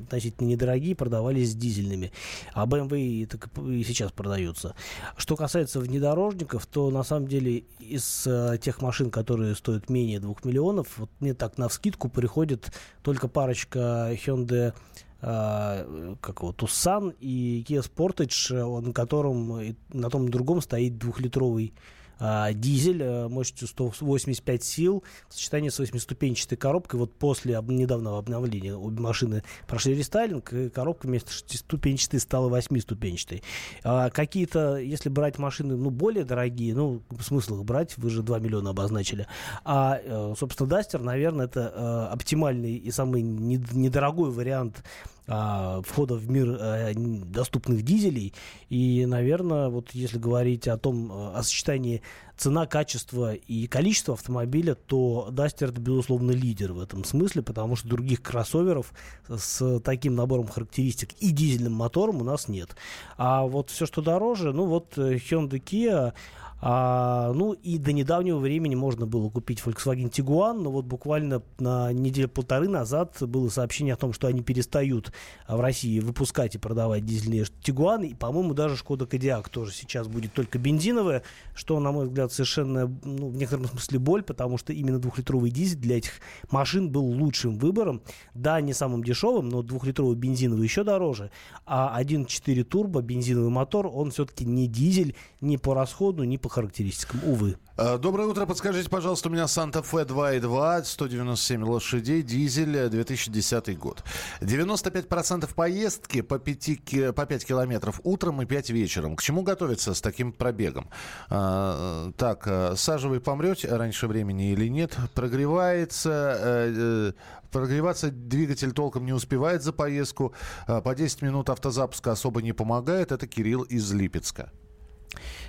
относительно 0.03 0.49
недорогие 0.49 0.95
продавались 0.95 1.55
дизельными, 1.55 2.13
а 2.53 2.67
BMW 2.67 3.01
и, 3.01 3.27
так 3.27 3.49
и 3.59 3.83
сейчас 3.85 4.13
продаются. 4.13 4.75
Что 5.17 5.37
касается 5.37 5.81
внедорожников, 5.81 6.67
то 6.67 6.91
на 6.91 7.03
самом 7.03 7.29
деле 7.29 7.65
из 7.81 8.27
э, 8.27 8.59
тех 8.61 8.83
машин, 8.83 9.11
которые 9.11 9.55
стоят 9.55 9.89
менее 9.89 10.21
2 10.21 10.35
миллионов, 10.45 10.99
вот 10.99 11.11
мне 11.21 11.35
так 11.35 11.59
на 11.59 11.69
вскидку 11.69 12.09
приходит 12.09 12.73
только 13.03 13.29
парочка 13.29 14.11
Hyundai 14.13 14.75
как 15.21 16.41
его, 16.41 16.53
Tucson 16.53 17.15
и 17.19 17.65
Kia 17.69 17.83
Sportage, 17.83 18.55
э, 18.55 18.81
на 18.81 18.93
котором 18.93 19.75
на 19.93 20.11
том 20.11 20.29
другом 20.29 20.61
стоит 20.61 20.97
двухлитровый 20.99 21.75
а, 22.19 22.53
дизель 22.53 23.03
э, 23.03 23.29
мощностью 23.29 23.69
185 23.69 24.65
сил 24.65 25.05
в 25.29 25.35
сочетании 25.35 25.69
с 25.69 25.79
восьмиступенчатой 25.79 26.59
коробкой. 26.59 27.01
Вот 27.01 27.15
после 27.15 27.61
недавнего 27.69 28.19
обновления 28.19 28.75
обе 28.75 29.01
машины 29.01 29.43
прошли 29.67 29.95
рестайлинг, 29.95 30.53
и 30.53 30.69
коробка 30.69 31.07
вместо 31.07 31.33
шестиступенчатой 31.33 32.21
стала 32.21 32.49
восьмиступенчатой. 32.49 33.43
А, 33.85 34.11
какие-то, 34.11 34.77
если 34.77 35.09
брать 35.09 35.39
машины 35.39 35.77
ну, 35.77 35.91
более 35.91 36.25
дорогие, 36.25 36.75
ну, 36.75 37.03
смысл 37.21 37.59
их 37.59 37.65
брать, 37.65 37.97
вы 37.99 38.11
же 38.11 38.23
2 38.23 38.39
миллиона 38.39 38.71
обозначили. 38.71 39.27
А, 39.65 39.99
э, 40.03 40.35
собственно, 40.39 40.69
Дастер, 40.69 41.01
наверное, 41.01 41.47
это 41.47 41.73
э, 41.75 42.13
оптимальный 42.13 42.77
и 42.77 42.91
самый 42.91 43.23
нед- 43.23 43.73
недорогой 43.73 44.31
вариант 44.31 44.83
а, 45.31 45.83
входа 45.83 46.15
в 46.15 46.31
мир 46.31 46.57
э, 46.59 46.95
доступных 46.95 47.83
дизелей. 47.83 48.33
И, 48.71 49.05
наверное, 49.05 49.69
вот 49.69 49.91
если 49.93 50.19
говорить 50.19 50.67
о 50.67 50.79
том, 50.79 51.13
э, 51.13 51.39
о 51.39 51.43
сочетании 51.43 52.01
цена, 52.35 52.67
качество 52.67 53.35
и 53.35 53.67
количество 53.67 54.15
автомобиля, 54.15 54.75
то 54.75 55.29
Duster 55.31 55.69
это, 55.69 55.81
безусловно, 55.81 56.31
лидер 56.31 56.73
в 56.73 56.81
этом 56.81 57.05
смысле, 57.05 57.43
потому 57.43 57.77
что 57.77 57.89
других 57.89 58.23
кроссоверов 58.23 58.95
с 59.29 59.81
таким 59.81 60.15
набором 60.15 60.47
характеристик 60.47 61.13
и 61.21 61.31
дизельным 61.31 61.75
мотором 61.75 62.23
у 62.23 62.25
нас 62.25 62.49
нет. 62.49 62.75
А 63.19 63.45
вот 63.45 63.69
все, 63.69 63.85
что 63.85 64.01
дороже, 64.01 64.55
ну 64.55 64.65
вот 64.65 64.97
э, 64.97 65.17
Hyundai 65.17 65.63
Kia, 65.63 66.15
а, 66.61 67.33
ну 67.35 67.53
и 67.53 67.79
до 67.79 67.93
недавнего 67.93 68.39
времени 68.39 68.75
можно 68.75 69.07
было 69.07 69.31
купить 69.31 69.63
Volkswagen 69.65 70.11
Tiguan, 70.11 70.61
но 70.61 70.71
вот 70.71 70.87
буквально 70.87 71.43
на 71.59 71.93
неделю-полторы 71.93 72.69
назад 72.69 73.17
было 73.21 73.49
сообщение 73.49 73.95
о 73.95 73.97
том, 73.97 74.13
что 74.13 74.27
они 74.27 74.43
перестают 74.43 75.13
а, 75.47 75.57
в 75.57 75.61
России 75.61 76.01
выпускать 76.01 76.57
и 76.57 76.59
продавать 76.59 77.05
дизельные 77.05 77.45
Tiguan, 77.63 78.07
и, 78.07 78.15
по-моему, 78.15 78.55
даже 78.55 78.77
Шкода 78.77 79.07
Кодиак 79.07 79.49
тоже 79.49 79.73
сейчас 79.73 80.09
будет 80.09 80.33
только 80.33 80.59
бензиновая, 80.59 81.23
что, 81.55 81.79
на 81.79 81.93
мой 81.93 82.07
взгляд, 82.07 82.33
совершенно, 82.33 82.87
ну, 83.05 83.29
в 83.29 83.37
некотором 83.37 83.67
смысле 83.67 83.99
боль, 84.01 84.23
потому 84.23 84.59
что 84.59 84.73
именно 84.73 84.99
двухлитровый 84.99 85.51
дизель 85.51 85.79
для 85.79 85.99
этих 85.99 86.13
машин 86.51 86.91
был 86.91 87.05
лучшим 87.05 87.59
выбором. 87.59 88.03
Да, 88.35 88.61
не 88.61 88.73
самым 88.73 89.05
дешевым, 89.05 89.49
но 89.49 89.63
двухлитровый 89.63 90.17
бензиновый 90.17 90.65
еще 90.65 90.83
дороже, 90.83 91.31
а 91.67 92.01
1.4 92.01 92.65
турбо 92.65 93.01
бензиновый 93.01 93.51
мотор, 93.51 93.87
он 93.87 94.11
все-таки 94.11 94.45
не 94.45 94.67
дизель 94.67 95.15
ни 95.41 95.57
по 95.57 95.75
расходу, 95.75 96.25
ни 96.25 96.37
по 96.37 96.48
характеристикам, 96.49 97.21
увы. 97.25 97.57
Э, 97.77 97.99
Доброе 97.99 98.27
утро. 98.29 98.47
Подскажите, 98.47 98.89
пожалуйста, 98.91 99.29
у 99.29 99.33
меня 99.33 99.47
Санта-Фе 99.49 99.99
2.2, 100.05 100.85
197 100.85 101.63
лошадей, 101.65 102.23
дизель, 102.23 102.77
э, 102.77 102.89
2010 102.89 103.77
год. 103.79 104.03
95% 104.41 105.55
поездки 105.55 106.21
по, 106.23 106.39
5, 106.39 106.77
ки- 106.85 107.13
по 107.13 107.27
5 107.27 107.45
километров 107.47 108.01
утром 108.05 108.43
и 108.43 108.47
5 108.47 108.71
вечером. 108.71 109.17
К 109.17 109.23
чему 109.23 109.43
готовиться 109.43 109.95
с 109.95 110.01
таким 110.01 110.33
пробегом? 110.33 110.89
А, 111.31 112.09
э, 112.09 112.13
так, 112.17 112.43
э, 112.47 112.75
сажевый 112.77 113.21
помрете 113.21 113.69
раньше 113.69 114.07
времени 114.09 114.53
или 114.53 114.69
нет? 114.69 114.97
Прогревается... 115.15 116.37
э, 116.41 116.75
э, 116.77 117.13
Прогреваться 117.51 118.11
двигатель 118.11 118.73
толком 118.73 119.07
не 119.07 119.15
успевает 119.15 119.63
за 119.63 119.73
поездку. 119.73 120.35
А, 120.67 120.83
По 120.83 120.95
10 120.95 121.23
минут 121.23 121.49
автозапуска 121.49 122.13
особо 122.13 122.43
не 122.43 122.53
помогает. 122.53 123.11
Это 123.11 123.27
Кирилл 123.27 123.63
из 123.63 123.91
Липецка. 123.91 124.51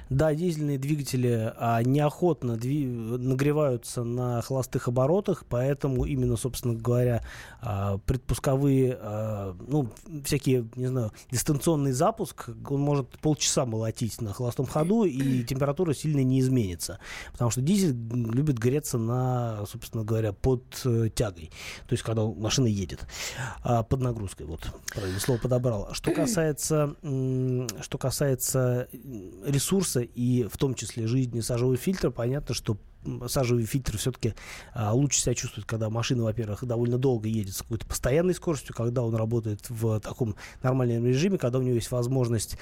Да, 0.09 0.33
дизельные 0.33 0.79
двигатели 0.79 1.53
а, 1.55 1.83
неохотно 1.83 2.53
дви- 2.53 3.17
нагреваются 3.17 4.03
на 4.03 4.41
холостых 4.41 4.87
оборотах, 4.87 5.45
поэтому 5.47 6.05
именно, 6.05 6.35
собственно 6.35 6.73
говоря, 6.73 7.23
а, 7.61 7.99
предпусковые, 7.99 8.97
а, 8.99 9.55
ну, 9.67 9.89
всякие, 10.25 10.67
не 10.75 10.87
знаю, 10.87 11.11
дистанционный 11.31 11.91
запуск, 11.91 12.49
он 12.67 12.81
может 12.81 13.19
полчаса 13.19 13.65
молотить 13.65 14.19
на 14.19 14.33
холостом 14.33 14.65
ходу, 14.65 15.03
и 15.03 15.43
температура 15.43 15.93
сильно 15.93 16.23
не 16.23 16.39
изменится. 16.39 16.99
Потому 17.33 17.51
что 17.51 17.61
дизель 17.61 17.93
любит 17.93 18.57
греться 18.57 18.97
на, 18.97 19.65
собственно 19.67 20.03
говоря, 20.03 20.33
под 20.33 20.63
э, 20.85 21.09
тягой. 21.13 21.51
То 21.87 21.93
есть, 21.93 22.03
когда 22.03 22.23
машина 22.25 22.67
едет 22.67 23.05
а, 23.63 23.83
под 23.83 24.01
нагрузкой. 24.01 24.47
Вот, 24.47 24.61
правильное 24.91 25.19
слово 25.19 25.37
подобрал. 25.37 25.89
Что 25.93 26.11
касается, 26.11 26.95
что 27.81 27.97
касается 27.97 28.87
ресурса 29.45 29.98
и 30.01 30.47
в 30.47 30.57
том 30.57 30.73
числе 30.73 31.07
жизни 31.07 31.41
сажевого 31.41 31.77
фильтра, 31.77 32.09
понятно, 32.09 32.53
что 32.53 32.77
сажевый 33.27 33.65
фильтр 33.65 33.97
все-таки 33.97 34.33
лучше 34.75 35.21
себя 35.21 35.33
чувствует, 35.33 35.65
когда 35.65 35.89
машина, 35.89 36.23
во-первых, 36.23 36.65
довольно 36.65 36.97
долго 36.97 37.27
едет 37.27 37.55
с 37.55 37.61
какой-то 37.61 37.85
постоянной 37.85 38.33
скоростью, 38.33 38.75
когда 38.75 39.03
он 39.03 39.15
работает 39.15 39.69
в 39.69 39.99
таком 39.99 40.35
нормальном 40.61 41.05
режиме, 41.05 41.37
когда 41.37 41.59
у 41.59 41.61
него 41.61 41.75
есть 41.75 41.91
возможность, 41.91 42.57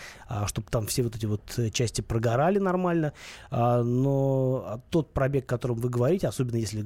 чтобы 0.46 0.68
там 0.70 0.88
все 0.88 1.04
вот 1.04 1.16
эти 1.16 1.26
вот 1.26 1.42
э, 1.58 1.70
части 1.70 2.02
прогорали 2.02 2.60
нормально. 2.60 3.14
А, 3.50 3.84
но 3.84 4.64
а, 4.66 4.82
тот 4.90 5.14
пробег, 5.14 5.46
о 5.46 5.48
котором 5.48 5.78
вы 5.78 5.90
говорите, 5.90 6.28
особенно 6.28 6.58
если 6.58 6.84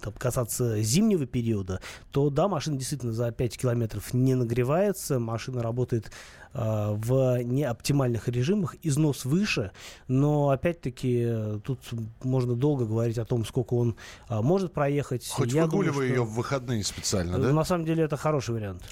там, 0.00 0.12
касаться 0.14 0.80
зимнего 0.82 1.26
периода, 1.26 1.80
то 2.10 2.30
да, 2.30 2.48
машина 2.48 2.76
действительно 2.76 3.12
за 3.12 3.30
5 3.32 3.58
километров 3.58 4.14
не 4.14 4.34
нагревается, 4.34 5.18
машина 5.18 5.62
работает 5.62 6.10
а, 6.52 6.92
в 6.94 7.42
неоптимальных 7.42 8.28
режимах, 8.28 8.76
износ 8.82 9.24
выше, 9.24 9.72
но 10.06 10.50
опять-таки 10.50 11.24
э, 11.26 11.60
тут 11.64 11.80
можно 12.22 12.54
долго 12.54 12.84
говорить 12.94 13.18
о 13.18 13.24
том, 13.24 13.44
сколько 13.44 13.74
он 13.74 13.96
а, 14.28 14.42
может 14.42 14.72
проехать. 14.72 15.28
Хоть 15.28 15.52
Я 15.52 15.64
выгуливай 15.64 15.92
думаю, 15.92 16.08
ее 16.08 16.22
в 16.24 16.34
выходные 16.34 16.82
специально, 16.84 17.36
э, 17.36 17.40
да? 17.40 17.52
На 17.52 17.64
самом 17.64 17.84
деле 17.84 18.04
это 18.04 18.16
хороший 18.16 18.54
вариант. 18.54 18.82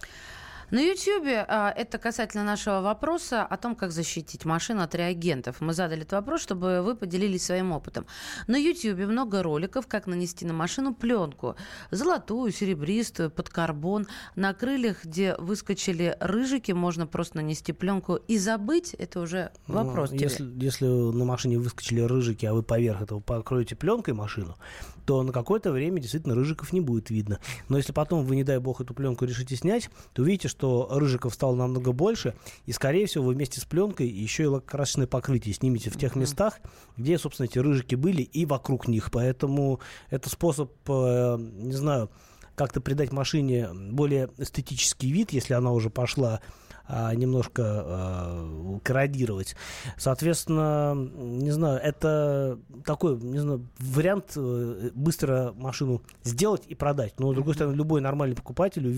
На 0.73 0.81
YouTube 0.81 1.27
а, 1.49 1.71
это 1.77 1.99
касательно 1.99 2.45
нашего 2.45 2.81
вопроса 2.81 3.45
о 3.45 3.59
том, 3.59 3.77
как 3.77 3.93
защитить 3.93 4.47
машину 4.47 4.81
от 4.81 4.95
реагентов. 4.95 5.61
Мы 5.61 5.75
задали 5.75 6.01
этот 6.01 6.13
вопрос, 6.13 6.41
чтобы 6.41 6.81
вы 6.81 6.97
поделились 6.97 7.45
своим 7.45 7.73
опытом. 7.73 8.07
На 8.47 8.57
YouTube 8.57 9.01
много 9.01 9.43
роликов, 9.43 9.87
как 9.87 10.07
нанести 10.07 10.47
на 10.47 10.55
машину 10.55 10.95
пленку. 10.95 11.57
Золотую, 11.91 12.53
серебристую, 12.53 13.31
под 13.31 13.51
карбон. 13.51 14.07
На 14.35 14.55
крыльях, 14.55 15.05
где 15.05 15.37
выскочили 15.37 16.17
рыжики, 16.21 16.73
можно 16.73 17.07
просто 17.07 17.37
нанести 17.37 17.75
пленку 17.75 18.17
и 18.17 18.39
забыть. 18.39 18.95
Это 18.95 19.21
уже 19.21 19.53
вопрос 19.67 20.11
Ну, 20.11 20.17
тебе. 20.17 20.29
если, 20.31 20.65
если 20.65 20.87
на 20.87 21.27
машине 21.27 21.59
выскочили 21.59 22.01
рыжики, 22.01 22.47
а 22.47 22.55
вы 22.55 22.63
поверх 22.63 23.03
этого 23.03 23.21
покроете 23.21 23.77
пленкой 23.77 24.15
машину, 24.15 24.57
то 25.05 25.23
на 25.23 25.33
какое-то 25.33 25.71
время 25.71 26.01
действительно 26.01 26.35
рыжиков 26.35 26.73
не 26.73 26.81
будет 26.81 27.11
видно. 27.11 27.41
Но 27.69 27.77
если 27.77 27.93
потом 27.93 28.25
вы, 28.25 28.37
не 28.37 28.45
дай 28.45 28.57
бог, 28.57 28.81
эту 28.81 28.95
пленку 28.95 29.27
решите 29.27 29.55
снять, 29.55 29.91
то 30.15 30.23
увидите, 30.23 30.49
что 30.49 30.62
рыжиков 30.63 31.35
стало 31.35 31.55
намного 31.55 31.93
больше, 31.93 32.35
и, 32.67 32.73
скорее 32.73 33.07
всего, 33.07 33.25
вы 33.25 33.35
вместе 33.35 33.61
с 33.61 33.65
пленкой 33.65 34.09
еще 34.09 34.45
и 34.45 34.47
лакокрасочное 34.47 35.07
покрытие 35.07 35.55
снимете 35.55 35.91
в 35.91 35.99
тех 35.99 36.17
местах, 36.17 36.61
где, 36.97 37.19
собственно, 37.19 37.47
эти 37.47 37.59
рыжики 37.59 37.95
были, 37.95 38.23
и 38.23 38.47
вокруг 38.47 38.89
них. 38.89 39.11
Поэтому 39.11 39.81
это 40.11 40.29
способ, 40.29 40.73
э, 40.89 41.37
не 41.39 41.75
знаю, 41.75 42.11
как-то 42.55 42.81
придать 42.81 43.13
машине 43.13 43.71
более 43.73 44.31
эстетический 44.39 45.11
вид, 45.11 45.33
если 45.33 45.55
она 45.55 45.73
уже 45.73 45.91
пошла 45.91 46.41
немножко 46.89 47.63
а, 47.65 48.79
корродировать. 48.83 49.57
Соответственно, 49.97 50.95
не 50.95 51.51
знаю, 51.51 51.81
это 51.81 52.59
такой, 52.85 53.17
не 53.19 53.39
знаю, 53.39 53.69
вариант 53.79 54.33
э, 54.37 54.91
быстро 54.95 55.53
машину 55.57 56.03
сделать 56.23 56.63
и 56.67 56.75
продать. 56.75 57.19
Но, 57.19 57.33
с 57.33 57.35
другой 57.35 57.55
стороны, 57.55 57.75
любой 57.75 58.01
нормальный 58.01 58.37
покупатель 58.37 58.93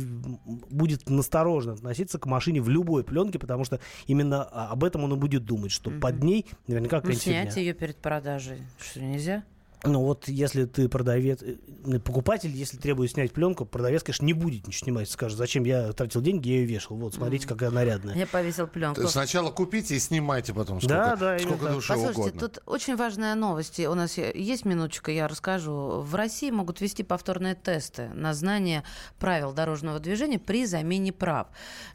будет 0.71 1.09
настороженно 1.09 1.75
относиться 1.75 2.19
к 2.19 2.26
машине 2.26 2.61
в 2.61 2.69
любой 2.69 3.05
пленке, 3.05 3.38
потому 3.38 3.64
что 3.64 3.81
именно 4.07 4.43
а, 4.45 4.69
об 4.73 4.85
этом 4.85 5.05
он 5.05 5.12
и 5.12 5.17
будет 5.17 5.45
думать, 5.45 5.71
что 5.71 5.91
под 5.91 6.23
ней 6.23 6.47
наверняка 6.67 6.97
Ну, 6.97 7.03
какая-нибудь 7.03 7.23
фигня. 7.23 7.43
снять 7.43 7.57
ее 7.57 7.75
перед 7.75 7.97
продажей. 7.97 8.59
Что, 8.79 9.00
нельзя? 9.00 9.45
Ну 9.85 10.00
вот 10.00 10.29
если 10.29 10.64
ты 10.64 10.88
продавец, 10.88 11.43
э, 11.43 11.99
покупатель, 11.99 12.50
если 12.50 12.79
требует 12.79 13.11
снять 13.11 13.33
пленку, 13.33 13.67
продавец, 13.67 14.03
конечно, 14.03 14.25
не 14.25 14.33
будет 14.33 14.67
ничего 14.67 14.85
снимать. 14.85 15.11
Скажет, 15.11 15.37
зачем 15.37 15.64
я 15.64 15.93
тратил 15.93 16.23
деньги, 16.23 16.49
я 16.49 16.55
ее 16.61 16.64
вешал. 16.64 16.97
Вот, 16.97 17.14
смотрите, 17.14 17.47
какая 17.47 17.71
нарядная. 17.71 18.14
Я 18.14 18.26
повесил 18.26 18.67
пленку. 18.67 19.07
Сначала 19.09 19.50
купите 19.50 19.97
и 19.97 19.99
снимайте 19.99 20.55
потом 20.55 20.81
сколько, 20.81 20.95
Да, 20.95 21.17
да, 21.17 21.38
сколько 21.38 21.64
так. 21.67 21.75
душе 21.75 21.88
Послушайте, 21.88 22.21
угодно. 22.21 22.41
тут 22.41 22.59
очень 22.67 22.97
важная 22.97 23.35
новость. 23.35 23.79
И 23.79 23.87
У 23.87 23.95
нас 23.95 24.17
есть 24.17 24.64
минуточка, 24.64 25.11
я 25.11 25.29
расскажу. 25.29 26.00
В 26.00 26.14
России 26.14 26.50
могут 26.50 26.81
вести 26.81 27.03
повторные 27.03 27.55
тесты 27.55 28.09
на 28.14 28.33
знание 28.33 28.85
правил 29.19 29.53
дорожного 29.53 29.99
движения 30.00 30.38
при 30.38 30.64
замене 30.67 31.12
прав. 31.12 31.49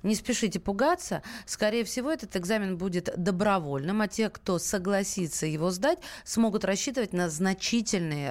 Не 0.03 0.15
спешите 0.15 0.59
пугаться. 0.59 1.23
Скорее 1.45 1.83
всего, 1.83 2.11
этот 2.11 2.35
экзамен 2.35 2.77
будет 2.77 3.09
добровольным, 3.17 4.01
а 4.01 4.07
те, 4.07 4.29
кто 4.29 4.59
согласится 4.59 5.45
его 5.45 5.71
сдать, 5.71 5.99
смогут 6.23 6.63
рассчитывать 6.63 7.13
на 7.13 7.29
значительные 7.29 7.78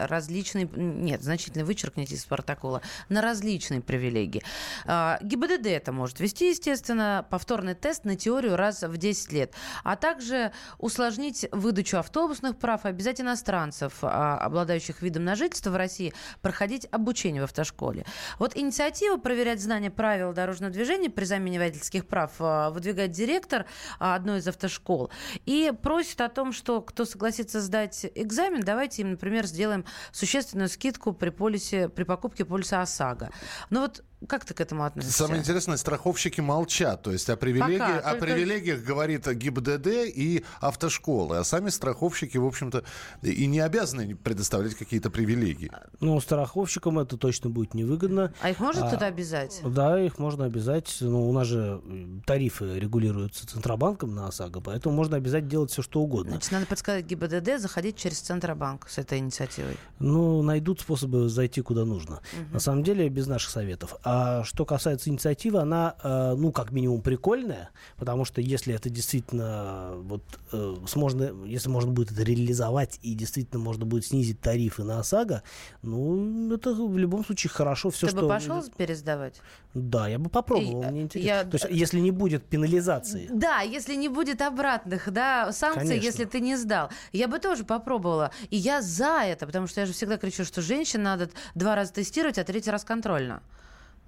различные... 0.06 0.68
Нет, 0.74 1.22
значительные 1.22 1.64
вычеркните 1.64 2.14
из 2.14 2.24
протокола. 2.24 2.82
На 3.08 3.22
различные 3.22 3.80
привилегии. 3.80 4.42
А, 4.86 5.18
ГИБДД 5.22 5.66
это 5.66 5.92
может 5.92 6.20
вести, 6.20 6.50
естественно, 6.50 7.26
повторный 7.30 7.74
тест 7.74 8.04
на 8.04 8.16
теорию 8.16 8.56
раз 8.56 8.82
в 8.82 8.96
10 8.96 9.32
лет. 9.32 9.54
А 9.84 9.96
также 9.96 10.52
усложнить 10.78 11.46
выдачу 11.52 11.98
автобусных 11.98 12.58
прав, 12.58 12.84
обязать 12.84 13.20
иностранцев, 13.20 13.98
а, 14.02 14.38
обладающих 14.38 15.02
видом 15.02 15.24
на 15.24 15.34
жительство 15.34 15.70
в 15.70 15.76
России, 15.76 16.12
проходить 16.42 16.86
обучение 16.90 17.42
в 17.42 17.44
автошколе. 17.44 18.04
Вот 18.38 18.56
инициатива 18.56 19.16
проверять 19.16 19.60
знания 19.60 19.90
правил 19.90 20.32
дорожного 20.32 20.72
движения 20.72 21.10
при 21.10 21.24
замене 21.24 21.58
водительских 21.58 22.06
прав 22.06 22.32
а, 22.38 22.70
выдвигает 22.70 23.10
директор 23.10 23.66
одной 23.98 24.38
из 24.38 24.48
автошкол 24.48 25.10
и 25.46 25.72
просит 25.82 26.20
о 26.20 26.28
том, 26.28 26.52
что 26.52 26.80
кто 26.80 27.04
согласится 27.04 27.60
сдать 27.60 28.06
экзамен, 28.14 28.60
давайте 28.60 29.02
им, 29.02 29.10
например, 29.12 29.37
сделаем 29.46 29.84
существенную 30.12 30.68
скидку 30.68 31.12
при 31.12 31.30
полисе, 31.30 31.88
при 31.88 32.04
покупке 32.04 32.44
полиса 32.44 32.82
ОСАГО. 32.82 33.30
Ну 33.70 33.80
вот 33.80 34.04
как 34.26 34.44
ты 34.44 34.52
к 34.54 34.60
этому 34.60 34.84
относишься? 34.84 35.18
Самое 35.18 35.40
интересное, 35.40 35.76
страховщики 35.76 36.40
молчат. 36.40 37.02
То 37.02 37.12
есть 37.12 37.28
о, 37.30 37.36
привилегии, 37.36 37.78
Пока, 37.78 37.98
о 37.98 38.10
только- 38.14 38.26
привилегиях 38.26 38.82
говорит 38.82 39.26
ГИБДД 39.30 39.86
и 40.14 40.44
автошколы. 40.60 41.38
А 41.38 41.44
сами 41.44 41.68
страховщики, 41.70 42.36
в 42.36 42.44
общем-то, 42.46 42.82
и 43.22 43.46
не 43.46 43.60
обязаны 43.60 44.16
предоставлять 44.16 44.74
какие-то 44.74 45.10
привилегии. 45.10 45.70
Ну, 46.00 46.20
страховщикам 46.20 46.98
это 46.98 47.16
точно 47.16 47.50
будет 47.50 47.74
невыгодно. 47.74 48.32
А 48.40 48.50
их 48.50 48.58
можно 48.60 48.84
А, 48.86 48.88
кто-то 48.88 49.06
обязать? 49.06 49.60
Да, 49.64 50.00
их 50.00 50.18
можно 50.18 50.46
обязать. 50.46 50.96
Ну, 51.00 51.28
у 51.28 51.32
нас 51.32 51.46
же 51.46 51.80
э, 51.84 52.20
тарифы 52.26 52.78
регулируются 52.78 53.46
Центробанком 53.46 54.14
на 54.14 54.28
ОСАГО, 54.28 54.60
поэтому 54.60 54.94
можно 54.94 55.16
обязать 55.16 55.46
делать 55.48 55.70
все, 55.70 55.82
что 55.82 56.00
угодно. 56.00 56.32
Значит, 56.32 56.52
надо 56.52 56.66
подсказать 56.66 57.04
ГИБДД 57.06 57.58
заходить 57.60 57.96
через 57.96 58.18
Центробанк 58.20 58.88
с 58.88 58.98
этой 58.98 59.18
инициативой. 59.18 59.76
Ну, 60.00 60.42
найдут 60.42 60.80
способы 60.80 61.28
зайти 61.28 61.60
куда 61.62 61.84
нужно. 61.84 62.20
На 62.52 62.58
самом 62.60 62.82
деле, 62.82 63.08
без 63.08 63.26
наших 63.26 63.50
советов. 63.50 63.96
А 64.10 64.42
что 64.44 64.64
касается 64.64 65.10
инициативы, 65.10 65.60
она, 65.60 65.94
э, 66.02 66.34
ну, 66.34 66.50
как 66.50 66.72
минимум, 66.72 67.02
прикольная, 67.02 67.68
потому 67.98 68.24
что 68.24 68.40
если 68.40 68.74
это 68.74 68.88
действительно, 68.88 69.90
э, 69.92 70.02
вот, 70.02 70.22
э, 70.50 70.76
можно, 70.94 71.44
если 71.44 71.68
можно 71.68 71.92
будет 71.92 72.12
это 72.12 72.22
реализовать 72.22 72.98
и 73.02 73.12
действительно 73.14 73.60
можно 73.62 73.84
будет 73.84 74.06
снизить 74.06 74.40
тарифы 74.40 74.82
на 74.82 75.00
ОСАГО, 75.00 75.42
ну, 75.82 76.54
это 76.54 76.72
в 76.72 76.96
любом 76.96 77.22
случае 77.22 77.50
хорошо. 77.50 77.90
Все, 77.90 78.06
Ты 78.06 78.12
что... 78.12 78.22
бы 78.22 78.28
пошел 78.28 78.64
пересдавать? 78.78 79.42
Да, 79.74 80.08
я 80.08 80.18
бы 80.18 80.30
попробовал, 80.30 80.82
И, 80.82 80.86
э, 80.86 80.90
мне 80.90 81.02
интересно. 81.02 81.28
я- 81.28 81.44
То 81.44 81.56
есть, 81.56 81.66
если 81.68 82.00
не 82.00 82.10
будет 82.10 82.44
пенализации. 82.44 83.28
Да, 83.30 83.60
если 83.60 83.94
не 83.94 84.08
будет 84.08 84.40
обратных, 84.40 85.12
да, 85.12 85.52
санкций, 85.52 85.86
Конечно. 85.88 86.06
если 86.06 86.24
ты 86.24 86.40
не 86.40 86.56
сдал. 86.56 86.88
Я 87.12 87.28
бы 87.28 87.38
тоже 87.40 87.64
попробовала. 87.64 88.30
И 88.48 88.56
я 88.56 88.80
за 88.80 89.22
это, 89.24 89.46
потому 89.46 89.66
что 89.66 89.80
я 89.80 89.86
же 89.86 89.92
всегда 89.92 90.16
кричу, 90.16 90.44
что 90.44 90.62
женщин 90.62 91.02
надо 91.02 91.28
два 91.54 91.74
раза 91.74 91.92
тестировать, 91.92 92.38
а 92.38 92.44
третий 92.44 92.70
раз 92.70 92.84
контрольно. 92.84 93.42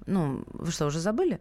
Ну, 0.06 0.44
вы 0.52 0.70
что, 0.70 0.86
уже 0.86 1.00
забыли? 1.00 1.40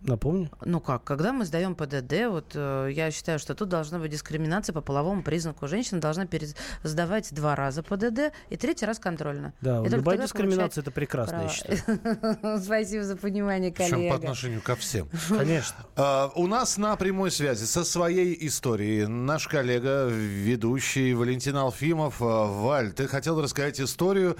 Напомню. 0.00 0.48
Ну 0.64 0.80
как, 0.80 1.02
когда 1.04 1.32
мы 1.32 1.44
сдаем 1.44 1.74
ПДД, 1.74 2.28
вот 2.28 2.52
э, 2.54 2.90
я 2.92 3.10
считаю, 3.10 3.38
что 3.40 3.54
тут 3.54 3.68
должна 3.68 3.98
быть 3.98 4.12
дискриминация 4.12 4.72
по 4.72 4.80
половому 4.80 5.22
признаку. 5.24 5.66
Женщина 5.66 6.00
должна 6.00 6.24
перед... 6.26 6.54
сдавать 6.84 7.34
два 7.34 7.56
раза 7.56 7.82
ПДД 7.82 8.32
и 8.48 8.56
третий 8.56 8.86
раз 8.86 8.98
контрольно. 9.00 9.52
Да, 9.60 9.84
И 9.84 9.88
любая 9.88 10.16
дискриминация 10.18 10.82
это 10.82 10.90
прекрасно, 10.92 11.34
я 11.34 11.38
получать 11.40 11.78
считаю. 11.78 11.98
права. 12.40 12.58
Спасибо 12.62 13.04
за 13.04 13.16
понимание, 13.16 13.72
Причем 13.72 13.90
коллега. 13.96 14.10
по 14.14 14.18
отношению 14.18 14.62
ко 14.62 14.76
всем. 14.76 15.08
Конечно. 15.28 15.76
А, 15.96 16.30
У 16.36 16.46
нас 16.46 16.76
на 16.78 16.94
прямой 16.96 17.30
связи 17.32 17.64
со 17.64 17.82
своей 17.84 18.36
историей 18.46 19.06
наш 19.06 19.48
коллега, 19.48 20.06
ведущий 20.08 21.12
Валентин 21.14 21.56
Алфимов. 21.56 22.22
А, 22.22 22.46
Валь, 22.46 22.92
ты 22.92 23.08
хотел 23.08 23.42
рассказать 23.42 23.80
историю. 23.80 24.36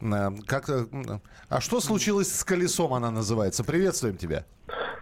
а, 0.00 0.32
Как, 0.46 0.70
а 1.48 1.60
что 1.60 1.80
случилось 1.80 2.32
с 2.32 2.44
колесом, 2.44 2.94
она 2.94 3.10
называется? 3.10 3.64
Приветствуем 3.64 4.16
тебя. 4.16 4.44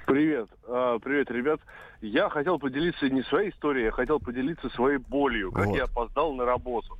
Привет. 0.08 0.48
А, 0.66 0.98
Привет, 1.00 1.30
ребят. 1.30 1.60
Я 2.00 2.30
хотел 2.30 2.58
поделиться 2.58 3.10
не 3.10 3.20
своей 3.24 3.50
историей, 3.50 3.84
я 3.84 3.90
хотел 3.90 4.18
поделиться 4.18 4.70
своей 4.70 4.96
болью, 4.96 5.52
как 5.52 5.66
Вот. 5.66 5.76
я 5.76 5.84
опоздал 5.84 6.32
на 6.32 6.46
работу. 6.46 6.96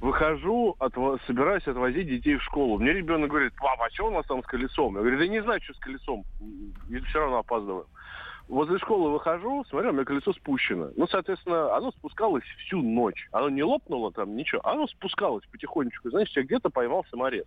Выхожу, 0.00 0.76
отво- 0.78 1.18
собираюсь 1.26 1.66
отвозить 1.66 2.06
детей 2.06 2.36
в 2.36 2.42
школу. 2.44 2.78
Мне 2.78 2.92
ребенок 2.92 3.30
говорит, 3.30 3.52
папа, 3.56 3.86
а 3.86 3.90
что 3.90 4.06
у 4.06 4.10
нас 4.12 4.24
там 4.26 4.40
с 4.40 4.46
колесом? 4.46 4.94
Я 4.94 5.00
говорю, 5.00 5.18
да 5.18 5.26
не 5.26 5.42
знаю, 5.42 5.60
что 5.64 5.74
с 5.74 5.78
колесом. 5.80 6.22
И 6.88 7.00
все 7.00 7.18
равно 7.18 7.38
опаздываю. 7.38 7.86
Возле 8.46 8.78
школы 8.78 9.10
выхожу, 9.10 9.64
смотрю, 9.64 9.90
у 9.90 9.92
меня 9.94 10.04
колесо 10.04 10.32
спущено. 10.34 10.90
Ну, 10.96 11.06
соответственно, 11.06 11.74
оно 11.74 11.90
спускалось 11.92 12.44
всю 12.58 12.82
ночь. 12.82 13.26
Оно 13.32 13.48
не 13.48 13.62
лопнуло 13.62 14.12
там, 14.12 14.36
ничего. 14.36 14.60
Оно 14.64 14.86
спускалось 14.86 15.44
потихонечку. 15.50 16.10
Знаешь, 16.10 16.30
я 16.36 16.42
где-то 16.42 16.68
поймал 16.68 17.06
саморез. 17.10 17.46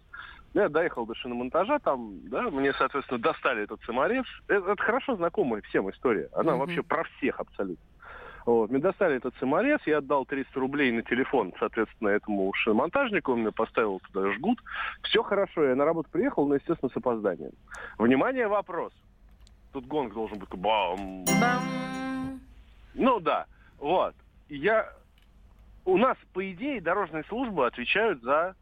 Ну, 0.55 0.61
я 0.61 0.69
доехал 0.69 1.05
до 1.05 1.13
шиномонтажа, 1.13 1.77
там, 1.79 2.27
да, 2.29 2.49
мне, 2.49 2.73
соответственно, 2.73 3.19
достали 3.21 3.63
этот 3.63 3.79
саморез. 3.83 4.25
Это, 4.47 4.71
это 4.71 4.83
хорошо 4.83 5.15
знакомая 5.15 5.61
всем 5.63 5.87
история. 5.91 6.29
Она 6.33 6.53
Мгм. 6.53 6.59
вообще 6.61 6.81
про 6.81 7.03
всех 7.03 7.39
абсолютно. 7.39 7.85
Вот. 8.47 8.71
Мне 8.71 8.79
достали 8.79 9.17
этот 9.17 9.35
саморез, 9.39 9.79
я 9.85 9.97
отдал 9.97 10.25
300 10.25 10.57
рублей 10.59 10.91
на 10.93 11.03
телефон, 11.03 11.53
соответственно, 11.59 12.07
этому 12.09 12.51
шиномонтажнику, 12.53 13.33
он 13.33 13.41
мне 13.41 13.51
поставил 13.51 13.99
туда 14.11 14.31
жгут. 14.31 14.57
Все 15.03 15.21
хорошо, 15.21 15.65
я 15.65 15.75
на 15.75 15.83
работу 15.83 16.09
приехал, 16.09 16.47
но, 16.47 16.55
естественно, 16.55 16.89
с 16.89 16.95
опозданием. 16.95 17.51
Внимание, 17.99 18.47
вопрос. 18.47 18.93
Тут 19.77 19.85
гонг 19.85 20.11
должен 20.11 20.39
быть. 20.39 20.49
Бам. 20.49 21.23
Бам. 21.39 22.39
Ну 22.95 23.19
да, 23.19 23.45
вот. 23.77 24.15
Я... 24.49 24.91
У 25.85 25.97
нас, 25.97 26.17
по 26.33 26.51
идее, 26.51 26.81
дорожные 26.81 27.23
службы 27.25 27.67
отвечают 27.67 28.19
за 28.23 28.55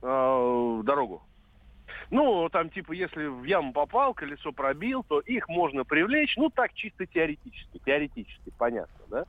э, 0.00 0.80
дорогу. 0.82 1.22
Ну, 2.10 2.48
там, 2.48 2.70
типа, 2.70 2.92
если 2.92 3.26
в 3.26 3.44
яму 3.44 3.74
попал, 3.74 4.14
колесо 4.14 4.50
пробил, 4.50 5.04
то 5.06 5.20
их 5.20 5.46
можно 5.50 5.84
привлечь, 5.84 6.38
ну, 6.38 6.48
так, 6.48 6.72
чисто 6.72 7.04
теоретически, 7.04 7.78
теоретически, 7.84 8.50
понятно, 8.56 9.04
да? 9.10 9.24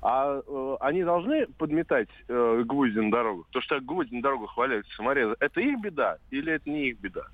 А 0.00 0.40
э, 0.40 0.76
они 0.80 1.04
должны 1.04 1.48
подметать 1.58 2.08
э, 2.28 2.62
гвозди 2.64 3.00
на 3.00 3.10
дорогу? 3.10 3.46
То, 3.50 3.60
что 3.60 3.78
гвозди 3.78 4.14
на 4.14 4.22
дорогу 4.22 4.48
валяются 4.56 4.94
саморезы, 4.94 5.36
это 5.38 5.60
их 5.60 5.78
беда 5.80 6.16
или 6.30 6.50
это 6.54 6.70
не 6.70 6.88
их 6.88 6.98
беда? 6.98 7.26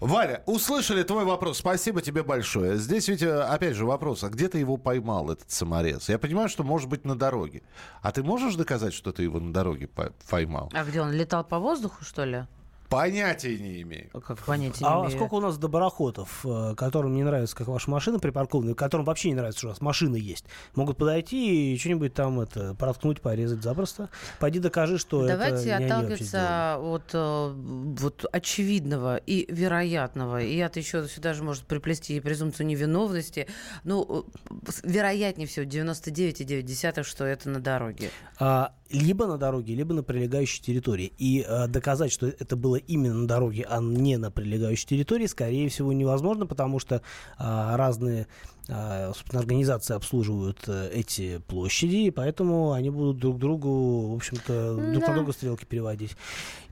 Валя, 0.00 0.42
услышали 0.46 1.02
твой 1.02 1.24
вопрос. 1.24 1.58
Спасибо 1.58 2.00
тебе 2.00 2.22
большое. 2.22 2.76
Здесь 2.76 3.08
ведь, 3.08 3.22
э, 3.22 3.40
опять 3.42 3.74
же, 3.74 3.84
вопрос, 3.84 4.22
а 4.22 4.28
где 4.28 4.48
ты 4.48 4.58
его 4.58 4.76
поймал, 4.76 5.30
этот 5.30 5.50
саморез? 5.50 6.08
Я 6.08 6.18
понимаю, 6.18 6.48
что 6.48 6.62
может 6.62 6.88
быть 6.88 7.04
на 7.04 7.18
дороге. 7.18 7.62
А 8.00 8.12
ты 8.12 8.22
можешь 8.22 8.54
доказать, 8.54 8.94
что 8.94 9.12
ты 9.12 9.24
его 9.24 9.40
на 9.40 9.52
дороге 9.52 9.88
поймал? 10.30 10.70
А 10.72 10.84
где 10.84 11.00
он, 11.00 11.10
летал 11.10 11.42
по 11.42 11.58
воздуху, 11.58 12.04
что 12.04 12.24
ли? 12.24 12.46
Понятия 12.88 13.58
не 13.58 13.82
имею. 13.82 14.08
Как 14.10 14.38
понятия 14.38 14.84
не 14.84 14.90
а 14.90 15.00
имею? 15.00 15.10
сколько 15.10 15.34
у 15.34 15.40
нас 15.40 15.58
доброходов, 15.58 16.40
э, 16.44 16.74
которым 16.74 17.14
не 17.14 17.22
нравится, 17.22 17.54
как 17.54 17.68
ваша 17.68 17.90
машина 17.90 18.18
припаркована, 18.18 18.74
которым 18.74 19.04
вообще 19.04 19.28
не 19.28 19.34
нравится, 19.34 19.58
что 19.58 19.66
у 19.68 19.70
вас 19.70 19.80
машина 19.80 20.16
есть, 20.16 20.44
могут 20.74 20.96
подойти 20.96 21.74
и 21.74 21.78
что-нибудь 21.78 22.14
там 22.14 22.40
это 22.40 22.74
проткнуть, 22.74 23.20
порезать 23.20 23.62
запросто. 23.62 24.08
Пойди 24.40 24.58
докажи, 24.58 24.98
что 24.98 25.26
Давайте 25.26 25.68
это 25.68 25.82
не 25.82 25.84
отталкиваться 25.84 26.78
от 26.78 27.10
э, 27.12 27.52
вот 27.54 28.24
очевидного 28.32 29.16
и 29.18 29.52
вероятного. 29.52 30.42
И 30.42 30.56
это 30.56 30.78
еще 30.78 31.06
сюда 31.08 31.34
же 31.34 31.42
может 31.42 31.64
приплести 31.64 32.16
и 32.16 32.20
презумпцию 32.20 32.66
невиновности. 32.66 33.48
Ну, 33.84 34.26
э, 34.50 34.70
вероятнее 34.82 35.46
всего 35.46 35.66
99,9, 35.66 37.02
что 37.02 37.24
это 37.24 37.50
на 37.50 37.60
дороге. 37.60 38.10
А, 38.38 38.72
либо 38.90 39.26
на 39.26 39.38
дороге, 39.38 39.74
либо 39.74 39.94
на 39.94 40.02
прилегающей 40.02 40.62
территории. 40.62 41.12
И 41.18 41.44
э, 41.46 41.66
доказать, 41.68 42.12
что 42.12 42.26
это 42.26 42.56
было 42.56 42.76
именно 42.76 43.14
на 43.14 43.26
дороге, 43.28 43.66
а 43.68 43.80
не 43.80 44.16
на 44.16 44.30
прилегающей 44.30 44.86
территории, 44.86 45.26
скорее 45.26 45.68
всего, 45.68 45.92
невозможно, 45.92 46.46
потому 46.46 46.78
что 46.78 46.96
э, 46.96 47.00
разные 47.38 48.26
э, 48.68 49.12
собственно, 49.14 49.40
организации 49.40 49.94
обслуживают 49.94 50.58
э, 50.66 50.90
эти 50.92 51.38
площади, 51.46 51.96
и 52.06 52.10
поэтому 52.10 52.72
они 52.72 52.90
будут 52.90 53.18
друг 53.18 53.38
другу, 53.38 54.12
в 54.12 54.16
общем-то, 54.16 54.74
друг 54.92 55.00
Да. 55.00 55.08
на 55.08 55.14
друга 55.14 55.32
стрелки 55.32 55.64
переводить. 55.64 56.16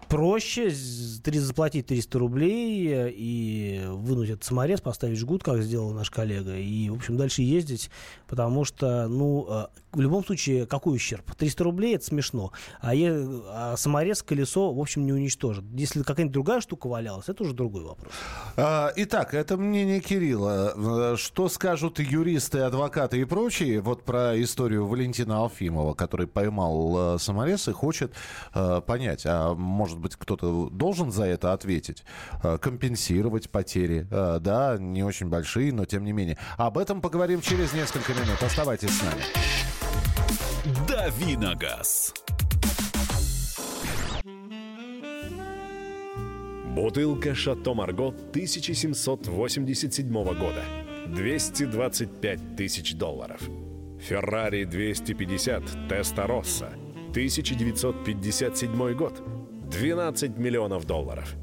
Проще 0.09 0.71
заплатить 0.71 1.87
300 1.87 2.19
рублей 2.19 2.89
э, 2.89 3.11
и 3.13 3.83
вынуть 3.89 4.31
этот 4.31 4.45
саморез, 4.45 4.81
поставить 4.81 5.19
жгут, 5.19 5.43
как 5.43 5.63
сделал 5.63 5.91
наш 5.93 6.11
коллега, 6.11 6.57
и, 6.57 6.89
в 6.91 6.95
общем, 6.95 7.17
дальше 7.17 7.43
ездить, 7.43 7.91
потому 8.29 8.65
что, 8.65 9.09
ну, 9.09 9.47
э, 9.49 9.67
в 9.93 10.01
любом 10.01 10.25
случае, 10.25 10.67
какой 10.67 10.95
ущерб? 10.97 11.35
300 11.35 11.65
рублей– 11.65 11.95
это 11.97 12.05
смешно, 12.05 12.53
а, 12.81 12.95
е- 12.95 13.27
а 13.49 13.75
саморез, 13.77 14.23
колесо, 14.23 14.73
в 14.73 14.79
общем, 14.81 15.07
не 15.07 15.13
уничтожит. 15.13 15.65
Если 15.75 16.03
какая-нибудь 16.03 16.35
другая 16.35 16.61
штука 16.61 16.87
валялась, 16.87 17.29
это 17.29 17.43
уже 17.43 17.55
другой 17.55 17.83
вопрос. 17.85 18.13
А, 18.57 18.93
Итак, 18.97 19.35
это 19.35 19.57
мнение 19.57 20.01
Кирилла. 20.01 20.75
Э, 20.77 21.17
Что 21.17 21.49
скажут 21.49 21.99
юристы, 21.99 22.61
адвокаты 22.61 23.21
и 23.21 23.25
прочие 23.25 23.81
вот 23.81 24.05
про 24.05 24.41
историю 24.41 24.87
Валентина 24.87 25.39
Алфимова, 25.41 25.95
который 25.95 26.27
поймал 26.27 27.19
саморез 27.19 27.69
и 27.69 27.73
хочет 27.73 28.13
понять, 28.87 29.23
а 29.25 29.55
может 29.55 29.96
быть 29.99 30.17
кто-то 30.17 30.69
должен 30.71 31.11
за 31.11 31.25
это 31.25 31.53
ответить, 31.53 32.05
э, 32.43 32.59
компенсировать 32.59 33.51
потери, 33.51 34.07
э, 34.11 34.39
да, 34.41 34.77
не 34.79 35.03
очень 35.03 35.29
большие, 35.29 35.73
но 35.73 35.85
тем 35.85 36.05
не 36.05 36.13
менее. 36.13 36.39
Об 36.57 36.79
этом 36.79 37.01
поговорим 37.01 37.41
через 37.41 37.73
несколько 37.73 38.13
минут. 38.15 38.43
Оставайтесь 38.43 38.91
с 38.91 39.03
нами. 39.03 39.23
«Дави 40.89 41.37
на 41.37 41.55
газ». 41.55 42.15
Бутылка 46.77 47.35
«Шато 47.35 47.75
Марго» 47.75 48.09
1787 48.09 50.13
года. 50.13 50.65
225 51.07 52.57
тысяч 52.57 52.95
долларов. 52.95 53.41
Феррари 53.99 54.65
250 54.65 55.89
Теста 55.89 56.27
Росса. 56.27 56.69
1957 57.11 58.95
год. 58.95 59.23
12 59.71 60.39
миллионов 60.39 60.87
долларов. 60.87 61.35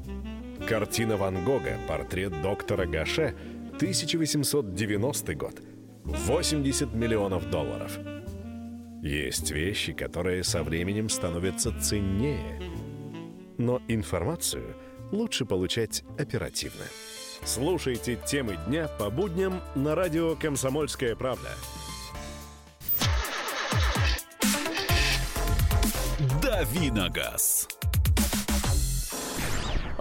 Картина 0.66 1.16
Ван 1.16 1.44
Гога 1.44 1.78
«Портрет 1.86 2.40
доктора 2.42 2.86
Гаше» 2.86 3.34
1890 3.76 5.34
год. 5.34 5.60
80 6.04 6.94
миллионов 6.94 7.50
долларов. 7.50 7.98
Есть 9.02 9.50
вещи, 9.50 9.92
которые 9.92 10.42
со 10.42 10.62
временем 10.62 11.10
становятся 11.10 11.78
ценнее. 11.78 12.62
Но 13.58 13.82
информацию 13.88 14.74
лучше 15.12 15.44
получать 15.44 16.02
оперативно. 16.18 16.84
Слушайте 17.44 18.18
темы 18.26 18.56
дня 18.66 18.88
по 18.98 19.10
будням 19.10 19.60
на 19.74 19.94
радио 19.94 20.34
«Комсомольская 20.34 21.14
правда». 21.14 21.50
«Дави 26.42 26.90
на 26.90 27.10
газ». 27.10 27.68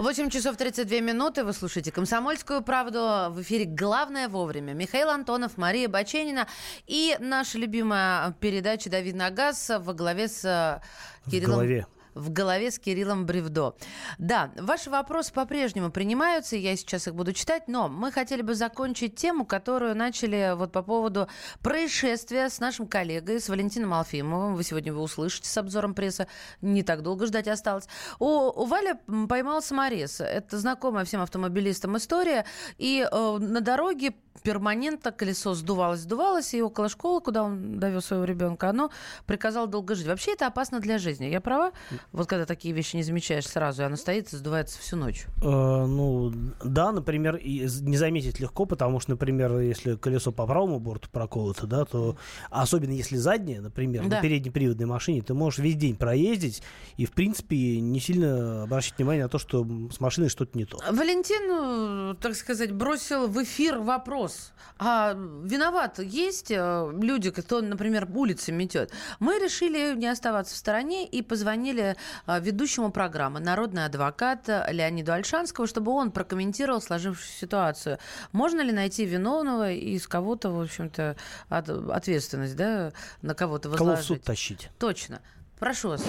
8 0.04 0.30
часов 0.30 0.58
32 0.58 1.00
минуты. 1.00 1.46
Вы 1.46 1.54
слушаете 1.54 1.90
«Комсомольскую 1.90 2.62
правду». 2.62 3.00
В 3.30 3.42
эфире 3.42 3.64
«Главное 3.64 4.28
вовремя». 4.28 4.74
Михаил 4.74 5.10
Антонов, 5.10 5.58
Мария 5.58 5.88
Баченина 5.88 6.46
и 6.88 7.16
наша 7.22 7.58
любимая 7.58 8.34
передача 8.42 8.90
«Давид 8.90 9.16
на 9.16 9.30
газ» 9.30 9.72
во 9.80 9.94
главе 9.94 10.28
с 10.28 10.44
э, 10.44 11.32
Кириллом... 11.32 11.52
голове. 11.54 11.88
В 12.16 12.32
голове 12.32 12.72
с 12.72 12.80
Кириллом 12.80 13.26
Бревдо. 13.26 13.76
Да, 14.18 14.52
ваши 14.58 14.90
вопросы 14.90 15.34
по-прежнему 15.34 15.92
принимаются, 15.92 16.56
я 16.56 16.76
сейчас 16.76 17.08
их 17.08 17.16
буду 17.16 17.34
читать, 17.34 17.68
но 17.68 17.88
мы 17.88 18.12
хотели 18.12 18.42
бы 18.42 18.56
закончить 18.56 19.16
тему, 19.16 19.46
которую 19.46 19.96
начали 19.96 20.54
вот 20.56 20.72
по 20.72 20.84
поводу 20.84 21.28
происшествия 21.62 22.50
с 22.50 22.60
нашим 22.60 22.88
коллегой, 22.88 23.40
с 23.40 23.50
Валентином 23.50 23.94
Алфимовым. 23.94 24.56
Вы 24.56 24.64
сегодня 24.64 24.92
его 24.92 25.02
услышите 25.02 25.50
с 25.50 25.58
обзором 25.58 25.94
пресса, 25.94 26.28
не 26.62 26.84
так 26.84 27.02
долго 27.02 27.26
ждать 27.26 27.48
осталось. 27.48 27.88
У, 28.20 28.26
у 28.26 28.66
Вали 28.66 28.96
м, 29.08 29.28
поймал 29.28 29.62
саморез. 29.62 30.22
Это 30.22 30.58
знакомая 30.58 31.06
всем 31.06 31.22
автомобилистам 31.22 31.98
история. 31.98 32.46
И 32.78 33.08
э, 33.10 33.38
на 33.38 33.62
дороге 33.62 34.14
перманентно 34.44 35.12
колесо 35.12 35.54
сдувалось, 35.54 36.02
сдувалось, 36.02 36.54
и 36.54 36.62
около 36.62 36.90
школы, 36.90 37.22
куда 37.22 37.44
он 37.44 37.80
довез 37.80 38.06
своего 38.06 38.26
ребенка, 38.26 38.70
оно 38.70 38.92
приказало 39.26 39.68
долго 39.68 39.96
жить. 39.96 40.08
Вообще 40.08 40.34
это 40.34 40.48
опасно 40.48 40.80
для 40.80 40.98
жизни. 40.98 41.26
Я 41.26 41.42
права? 41.42 41.72
Вот 42.12 42.28
когда 42.28 42.46
такие 42.46 42.74
вещи 42.74 42.96
не 42.96 43.04
замечаешь 43.04 43.48
сразу, 43.48 43.82
и 43.82 43.86
оно 43.86 43.96
стоит 43.96 44.32
и 44.34 44.38
сдувается 44.38 44.80
всю 44.80 44.96
ночь. 44.98 45.26
Э, 45.42 45.86
ну, 45.86 46.32
да, 46.64 46.92
например, 46.92 47.40
не 47.44 47.98
заметить 47.98 48.40
легко, 48.40 48.66
потому 48.66 49.00
что, 49.00 49.12
например, 49.12 49.60
если 49.60 49.96
колесо 49.96 50.32
по 50.32 50.46
правому 50.46 50.80
борту 50.80 51.10
проколото, 51.12 51.66
да, 51.68 51.86
то 51.86 52.18
особенно 52.50 52.92
если 52.92 53.18
заднее, 53.18 53.62
например, 53.62 54.04
Да. 54.04 54.18
на 54.18 54.22
переднеприводной 54.22 54.86
машине, 54.86 55.22
ты 55.22 55.34
можешь 55.34 55.60
весь 55.60 55.76
день 55.76 55.96
проездить 55.96 56.62
и, 56.98 57.06
в 57.06 57.12
принципе, 57.12 57.80
не 57.80 58.00
сильно 58.00 58.64
обращать 58.64 58.98
внимание 58.98 59.24
на 59.24 59.30
то, 59.30 59.40
что 59.40 59.66
с 59.92 60.00
машиной 60.00 60.30
что-то 60.30 60.58
не 60.58 60.66
то. 60.66 60.78
Валентин, 60.92 62.12
э, 62.12 62.16
так 62.22 62.36
сказать, 62.36 62.72
бросил 62.72 63.28
в 63.28 63.42
эфир 63.44 63.80
вопрос. 63.80 64.52
А 64.78 65.14
виноват 65.44 66.00
есть 66.00 66.52
э, 66.52 66.92
люди, 67.02 67.32
кто, 67.32 67.62
например, 67.62 68.08
улицы 68.14 68.52
метет? 68.52 68.92
Мы 69.20 69.40
решили 69.40 69.96
не 69.96 70.08
оставаться 70.08 70.54
в 70.56 70.58
стороне 70.58 71.06
и 71.08 71.22
позвонили 71.22 71.93
э, 72.28 72.40
ведущему 72.40 72.92
программы 72.92 73.40
«Народный 73.40 73.86
адвокат» 73.86 74.48
Леониду 74.70 75.14
Альшанскому, 75.14 75.68
чтобы 75.68 75.92
он 75.92 76.12
прокомментировал 76.12 76.82
сложившуюся 76.82 77.34
ситуацию. 77.40 77.98
Можно 78.32 78.62
ли 78.62 78.72
найти 78.72 79.06
виновного 79.06 79.72
и 79.72 79.98
с 79.98 80.08
кого-то, 80.08 80.50
в 80.50 80.62
общем-то, 80.62 81.16
от- 81.50 81.70
ответственность, 81.70 82.56
да, 82.56 82.92
на 83.22 83.36
кого-то 83.36 83.70
Кого 83.70 83.76
в 83.76 83.80
возложить? 83.80 84.08
суд 84.08 84.24
тащить? 84.24 84.70
Точно. 84.80 85.22
Прошу 85.60 85.90
вас. 85.90 86.04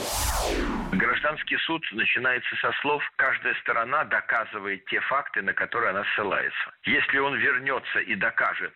Гражданский 0.93 1.57
суд 1.67 1.83
начинается 1.93 2.55
со 2.61 2.73
слов 2.81 3.03
«каждая 3.17 3.55
сторона 3.63 4.05
доказывает 4.05 4.85
те 4.87 5.01
факты, 5.01 5.43
на 5.43 5.53
которые 5.53 5.91
она 5.91 6.05
ссылается». 6.15 6.71
Если 6.85 7.19
он 7.19 7.37
вернется 7.37 8.01
и 8.01 8.15
докажет, 8.17 8.73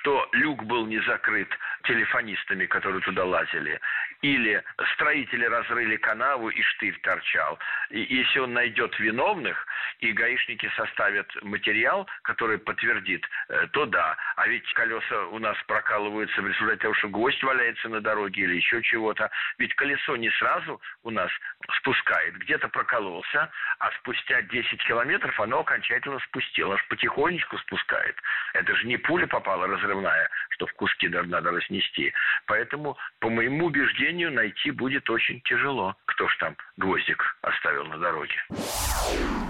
что 0.00 0.26
люк 0.32 0.64
был 0.64 0.86
не 0.86 1.00
закрыт 1.06 1.48
телефонистами, 1.84 2.66
которые 2.66 3.00
туда 3.02 3.24
лазили, 3.24 3.80
или 4.22 4.62
строители 4.94 5.44
разрыли 5.44 5.96
канаву 5.96 6.48
и 6.48 6.62
штырь 6.62 6.98
торчал, 7.02 7.58
и 7.90 8.00
если 8.00 8.40
он 8.40 8.52
найдет 8.52 8.98
виновных, 8.98 9.66
и 10.00 10.12
гаишники 10.12 10.70
составят 10.76 11.30
материал, 11.42 12.08
который 12.22 12.58
подтвердит, 12.58 13.26
э, 13.48 13.66
то 13.72 13.86
да. 13.86 14.16
А 14.36 14.48
ведь 14.48 14.70
колеса 14.74 15.26
у 15.26 15.38
нас 15.38 15.56
прокалываются 15.66 16.40
в 16.42 16.46
результате 16.46 16.82
того, 16.82 16.94
что 16.94 17.08
гвоздь 17.08 17.42
валяется 17.42 17.88
на 17.88 18.00
дороге 18.00 18.42
или 18.42 18.56
еще 18.56 18.82
чего-то. 18.82 19.30
Ведь 19.58 19.74
колесо 19.74 20.16
не 20.16 20.30
сразу 20.30 20.80
у 21.02 21.10
нас 21.10 21.30
спускает, 21.78 22.36
где-то 22.38 22.68
прокололся, 22.68 23.50
а 23.78 23.90
спустя 23.98 24.42
10 24.42 24.82
километров 24.84 25.38
оно 25.40 25.60
окончательно 25.60 26.18
спустилось, 26.20 26.80
потихонечку 26.88 27.58
спускает. 27.58 28.16
Это 28.54 28.74
же 28.76 28.86
не 28.86 28.96
пуля 28.96 29.26
попала 29.26 29.66
разрывная, 29.66 30.30
что 30.56 30.66
в 30.66 30.72
куски 30.72 31.08
надо 31.08 31.50
разнести. 31.50 32.12
Поэтому, 32.46 32.96
по 33.20 33.28
моему 33.28 33.66
убеждению, 33.66 34.32
найти 34.32 34.70
будет 34.70 35.08
очень 35.10 35.40
тяжело, 35.42 35.94
кто 36.06 36.26
ж 36.28 36.36
там 36.40 36.56
гвоздик 36.76 37.22
оставил 37.42 37.84
на 37.84 37.98
дороге. 37.98 38.34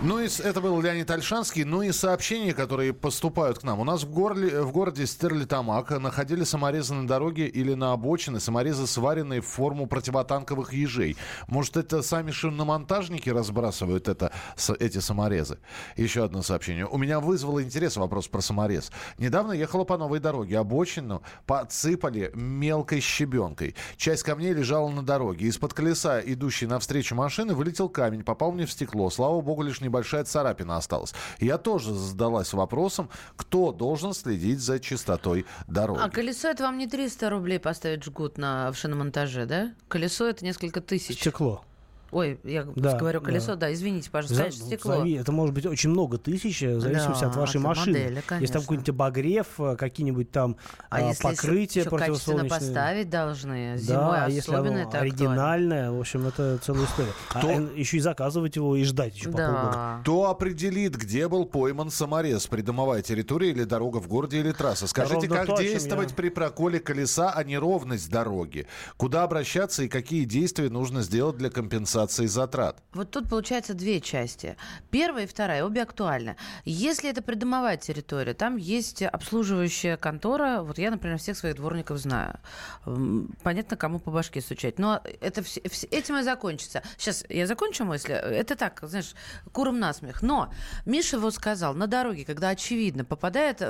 Ну 0.03 0.19
и 0.19 0.27
это 0.27 0.61
был 0.61 0.81
Леонид 0.81 1.11
Альшанский. 1.11 1.65
Ну 1.65 1.83
и 1.83 1.93
сообщения, 1.93 2.53
которые 2.53 2.93
поступают 2.93 3.61
к 3.61 3.63
нам. 3.63 3.81
У 3.81 3.85
нас 3.85 4.05
в, 4.05 4.13
горле, 4.13 4.61
в 4.63 4.73
городе 4.73 5.07
Стерлитамак 5.07 5.91
находили 5.91 6.45
саморезы 6.45 6.95
на 6.95 7.07
дороге 7.07 7.47
или 7.47 7.75
на 7.75 7.93
обочине, 7.93 8.41
саморезы, 8.41 8.87
сваренные 8.87 9.41
в 9.41 9.47
форму 9.47 9.87
противотанковых 9.87 10.73
ежей. 10.73 11.17
Может, 11.49 11.77
это 11.77 12.03
сами 12.03 12.31
шиномонтажники 12.31 13.31
разбрасывают 13.31 14.09
это, 14.09 14.33
эти 14.81 14.99
саморезы? 14.99 15.59
Еще 15.97 16.25
одно 16.25 16.43
сообщение. 16.43 16.87
У 16.87 16.99
меня 16.99 17.21
вызвало 17.21 17.63
интерес 17.63 17.97
вопрос 17.97 18.29
про 18.29 18.41
саморез. 18.41 18.93
Недавно 19.19 19.53
ехала 19.53 19.85
по 19.85 19.97
новой 19.97 20.19
дороге. 20.19 20.59
Обочину 20.97 21.23
подсыпали 21.47 22.31
мелкой 22.35 23.01
щебенкой. 23.01 23.75
Часть 23.97 24.23
камней 24.23 24.53
лежала 24.53 24.89
на 24.89 25.03
дороге. 25.03 25.47
Из-под 25.47 25.75
колеса, 25.75 26.21
идущей 26.21 26.67
навстречу 26.67 27.15
машины, 27.15 27.55
вылетел 27.55 27.89
камень, 27.89 28.25
попал 28.25 28.53
мне 28.53 28.67
в 28.67 28.73
стекло. 28.73 29.11
Слава 29.11 29.41
богу, 29.41 29.63
лишь 29.63 29.81
небольшая 29.81 30.25
царапина 30.25 30.77
осталась. 30.77 31.15
Я 31.39 31.59
тоже 31.59 31.93
задалась 31.93 32.53
вопросом, 32.53 33.11
кто 33.37 33.73
должен 33.73 34.15
следить 34.15 34.61
за 34.61 34.79
чистотой 34.81 35.47
дороги. 35.67 36.01
А 36.03 36.09
колесо 36.09 36.49
это 36.49 36.65
вам 36.65 36.79
не 36.79 36.87
300 36.87 37.31
рублей 37.31 37.59
поставить 37.59 38.05
жгут 38.05 38.39
на, 38.39 38.73
в 38.73 38.77
шиномонтаже, 38.77 39.47
да? 39.47 39.75
Колесо 39.89 40.27
это 40.27 40.45
несколько 40.45 40.81
тысяч. 40.81 41.21
Стекло. 41.21 41.63
Ой, 42.17 42.41
я 42.45 42.65
Да, 42.77 42.97
говорю 42.97 43.21
колесо, 43.21 43.49
да. 43.49 43.67
да, 43.67 43.75
извините, 43.75 44.11
пожалуйста, 44.11 44.37
За- 44.37 44.43
конечно, 44.45 44.67
стекло. 44.67 44.95
зави- 44.95 45.21
Это 45.21 45.33
может 45.33 45.55
быть 45.55 45.67
очень 45.67 45.91
много 45.91 46.17
тысяч, 46.17 46.63
э, 46.63 46.77
в 46.77 46.81
зависимости 46.81 47.21
Да, 47.21 47.27
от 47.29 47.37
вашей 47.37 47.57
от 47.59 47.63
машины. 47.65 47.99
модели, 47.99 48.23
Если 48.41 48.53
там 48.55 48.63
какой-нибудь 48.63 48.89
обогрев, 48.89 49.47
э, 49.59 49.77
какие-нибудь 49.77 50.31
там 50.31 50.57
А 50.89 50.97
а, 50.97 51.01
если 51.03 51.23
покрытие 51.23 51.83
еще 51.85 51.91
качественно 51.91 52.39
противосолнечное. 52.39 52.49
поставить 52.59 53.11
должны, 53.11 53.73
Да, 53.73 53.77
зимой 53.77 54.19
а 54.19 54.29
если 54.31 54.51
особенно 54.51 54.77
это 54.79 54.83
актуально. 54.85 55.01
оригинальное, 55.01 55.91
в 55.91 56.01
общем, 56.01 56.27
это 56.27 56.57
целая 56.57 56.87
история. 56.87 57.13
А 57.35 57.39
Кто- 57.39 57.51
э, 57.51 57.69
еще 57.77 57.99
и 57.99 58.01
заказывать 58.01 58.57
его 58.57 58.77
и 58.77 58.85
ждать 58.85 59.15
еще 59.15 59.27
по 59.31 59.37
полгода. 59.37 59.71
Да. 59.75 59.99
Кто 60.01 60.31
определит, 60.31 60.97
где 60.97 61.29
был 61.29 61.45
пойман 61.45 61.91
саморез? 61.91 62.47
Придомовая 62.47 63.03
территория 63.03 63.51
или 63.51 63.65
дорога 63.65 63.99
в 63.99 64.09
городе 64.09 64.41
или 64.41 64.53
трасса? 64.53 64.87
Скажите, 64.87 65.27
ровно 65.27 65.37
как 65.37 65.47
то, 65.49 65.57
действовать 65.63 66.11
я- 66.11 66.17
при 66.17 66.31
проколе 66.31 66.81
колеса, 66.81 67.31
а 67.31 67.45
неровность 67.45 68.11
дороги? 68.11 68.67
Куда 68.97 69.23
обращаться 69.25 69.83
и 69.83 69.89
какие 69.89 70.25
действия 70.25 70.71
нужно 70.71 71.03
сделать 71.03 71.37
для 71.37 71.51
компенсации 71.51 72.06
затрат? 72.11 72.83
Вот 72.93 73.11
тут 73.11 73.29
получается 73.29 73.75
две 73.75 74.01
части. 74.01 74.57
Первая 74.91 75.25
и 75.25 75.27
вторая, 75.27 75.65
обе 75.65 75.83
актуальны. 75.83 76.37
Если 76.65 77.11
это 77.11 77.23
придомовая 77.23 77.77
территория, 77.77 78.35
там 78.35 78.57
есть 78.57 79.03
обслуживающая 79.03 79.97
контора. 79.97 80.63
Вот 80.63 80.79
я, 80.79 80.91
например, 80.91 81.19
всех 81.19 81.37
своих 81.37 81.57
дворников 81.57 81.99
знаю. 81.99 82.39
Понятно, 83.43 83.77
кому 83.77 83.99
по 83.99 84.11
башке 84.11 84.41
стучать. 84.41 84.79
Но 84.79 85.03
это 85.21 85.41
вс- 85.41 85.63
вс- 85.63 85.89
этим 85.91 86.17
и 86.19 86.23
закончится. 86.23 86.83
Сейчас 86.97 87.25
я 87.29 87.47
закончу 87.47 87.85
мысли. 87.85 88.15
Это 88.15 88.57
так, 88.57 88.81
знаешь, 88.83 89.15
куром 89.53 89.79
насмех. 89.79 90.23
Но 90.23 90.53
Миша 90.85 91.19
вот 91.19 91.35
сказал, 91.35 91.75
на 91.75 91.87
дороге, 91.87 92.25
когда 92.25 92.51
очевидно 92.51 93.05
попадает... 93.05 93.63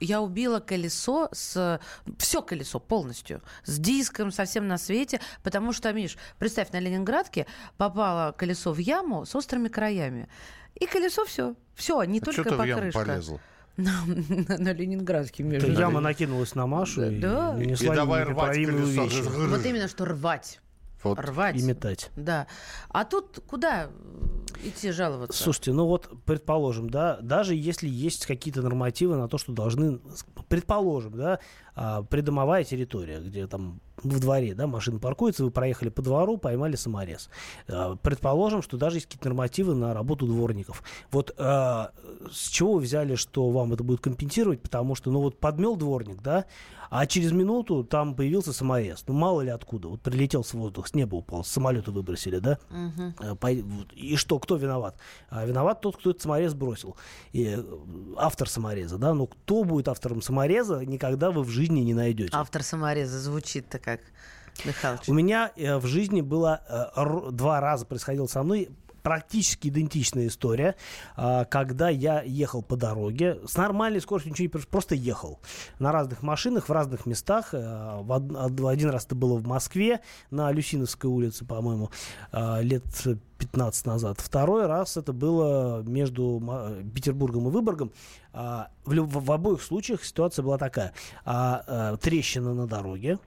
Я 0.00 0.20
убила 0.20 0.60
колесо 0.60 1.28
с... 1.32 1.80
Все 2.18 2.42
колесо 2.42 2.80
полностью. 2.80 3.42
С 3.64 3.78
диском, 3.78 4.30
совсем 4.30 4.68
на 4.68 4.78
свете. 4.78 5.20
Потому 5.42 5.72
что, 5.72 5.92
Миш, 5.92 6.16
представь, 6.38 6.70
на 6.72 6.80
Ленинградке 6.80 7.46
попало 7.76 8.32
колесо 8.32 8.72
в 8.72 8.78
яму 8.78 9.24
с 9.24 9.34
острыми 9.34 9.68
краями. 9.68 10.28
И 10.74 10.86
колесо 10.86 11.24
все. 11.24 11.54
Все, 11.74 12.02
не 12.04 12.18
А 12.20 12.22
только 12.24 12.40
что 12.42 12.50
ты 12.50 12.56
в 12.56 12.64
яму 12.64 12.80
покрышка. 12.82 13.00
полезла? 13.04 13.40
На, 13.76 13.90
на- 14.06 14.58
на 14.58 14.72
Ленинградке, 14.72 15.42
между 15.42 15.68
Эта 15.72 15.80
яма 15.80 15.98
накинулась 16.00 16.54
на 16.54 16.64
Машу 16.68 17.10
и 17.10 17.18
Да. 17.18 17.52
нанесла 17.54 17.92
И 17.92 17.96
давай 17.96 18.22
рвать 18.22 18.54
колесо. 18.54 19.02
вещь. 19.04 19.20
Вот 19.22 19.66
именно, 19.66 19.88
что 19.88 20.04
рвать. 20.04 20.60
Вот. 21.02 21.18
Рвать. 21.18 21.56
И 21.56 21.62
метать. 21.62 22.10
Да. 22.16 22.46
А 22.88 23.04
тут 23.04 23.40
куда 23.48 23.90
идти 24.62 24.92
жаловаться? 24.92 25.42
Слушайте, 25.42 25.72
ну 25.72 25.86
вот, 25.86 26.08
предположим, 26.24 26.88
да, 26.88 27.18
даже 27.20 27.54
если 27.56 27.88
есть 27.88 28.26
какие-то 28.26 28.62
нормативы 28.62 29.16
на 29.16 29.28
то, 29.28 29.36
что 29.38 29.52
должны, 29.52 29.98
предположим, 30.48 31.16
да, 31.16 31.40
а, 31.74 32.02
придомовая 32.04 32.62
территория, 32.64 33.18
где 33.20 33.46
там 33.48 33.80
в 34.04 34.20
дворе, 34.20 34.54
да, 34.54 34.66
машина 34.66 34.98
паркуется, 34.98 35.44
вы 35.44 35.50
проехали 35.50 35.88
по 35.88 36.02
двору, 36.02 36.36
поймали 36.36 36.76
саморез. 36.76 37.28
А, 37.68 37.96
Предположим, 37.96 38.62
что 38.62 38.76
даже 38.76 38.96
есть 38.96 39.06
какие-то 39.06 39.28
нормативы 39.28 39.74
на 39.74 39.94
работу 39.94 40.26
дворников. 40.26 40.82
Вот 41.10 41.34
а, 41.38 41.92
с 42.30 42.48
чего 42.48 42.74
вы 42.74 42.80
взяли, 42.80 43.14
что 43.14 43.50
вам 43.50 43.72
это 43.72 43.82
будет 43.82 44.00
компенсировать? 44.00 44.60
Потому 44.60 44.94
что, 44.94 45.10
ну 45.10 45.20
вот 45.20 45.38
подмел 45.38 45.76
дворник, 45.76 46.22
да, 46.22 46.44
а 46.96 47.06
через 47.06 47.32
минуту 47.32 47.82
там 47.82 48.14
появился 48.14 48.52
саморез. 48.52 49.02
Ну 49.08 49.14
мало 49.14 49.40
ли 49.40 49.50
откуда. 49.50 49.88
Вот 49.88 50.00
прилетел 50.00 50.44
с 50.44 50.54
воздуха, 50.54 50.88
с 50.88 50.94
неба 50.94 51.16
упал, 51.16 51.42
с 51.42 51.48
самолета 51.48 51.90
выбросили, 51.90 52.38
да? 52.38 52.60
Вот. 52.70 53.92
И 53.94 54.14
что, 54.14 54.38
кто 54.38 54.54
виноват? 54.54 54.96
А 55.28 55.44
виноват 55.44 55.80
тот, 55.80 55.96
кто 55.96 56.10
этот 56.10 56.22
саморез 56.22 56.54
бросил. 56.54 56.96
И, 57.32 57.46
э, 57.46 57.64
автор 58.16 58.48
самореза, 58.48 58.96
да? 58.96 59.12
Но 59.12 59.26
кто 59.26 59.64
будет 59.64 59.88
автором 59.88 60.22
самореза, 60.22 60.86
никогда 60.86 61.32
вы 61.32 61.42
в 61.42 61.48
жизни 61.48 61.80
не 61.80 61.94
найдете. 61.94 62.30
Автор 62.32 62.62
самореза 62.62 63.18
звучит-то 63.18 63.80
как, 63.80 64.00
Михалыч. 64.64 65.08
У 65.08 65.14
меня 65.14 65.50
э, 65.56 65.76
в 65.78 65.86
жизни 65.86 66.20
было 66.20 66.60
два 67.32 67.60
раза 67.60 67.86
происходило 67.86 68.28
со 68.28 68.44
мной 68.44 68.68
практически 69.04 69.68
идентичная 69.68 70.26
история, 70.28 70.74
а, 71.14 71.44
когда 71.44 71.90
я 71.90 72.22
ехал 72.22 72.62
по 72.62 72.74
дороге 72.76 73.38
с 73.46 73.56
нормальной 73.56 74.00
скоростью, 74.00 74.32
ничего 74.32 74.44
не 74.44 74.48
происходит, 74.48 74.70
просто 74.72 74.94
ехал 74.96 75.40
на 75.78 75.92
разных 75.92 76.22
машинах 76.22 76.68
в 76.68 76.72
разных 76.72 77.06
местах. 77.06 77.50
э, 77.52 78.00
в 78.02 78.10
од- 78.10 78.32
од- 78.34 78.64
Один 78.64 78.88
раз 78.90 79.04
это 79.04 79.14
было 79.14 79.36
в 79.36 79.46
Москве 79.46 80.00
на 80.30 80.50
Люсиновской 80.50 81.10
улице, 81.10 81.44
по-моему, 81.44 81.90
а, 82.32 82.60
лет 82.60 82.82
15 83.38 83.84
назад. 83.86 84.20
Второй 84.20 84.64
раз 84.66 84.96
это 84.96 85.12
было 85.12 85.82
между 85.82 86.42
Петербургом 86.94 87.48
и 87.48 87.50
Выборгом. 87.50 87.92
А, 88.32 88.68
В, 88.86 88.94
в 89.24 89.32
обоих 89.32 89.62
случаях 89.62 90.02
ситуация 90.02 90.42
была 90.42 90.56
такая. 90.56 90.92
А, 91.26 91.62
а, 91.66 91.96
Трещина 91.98 92.54
на 92.54 92.66
дороге, 92.66 93.18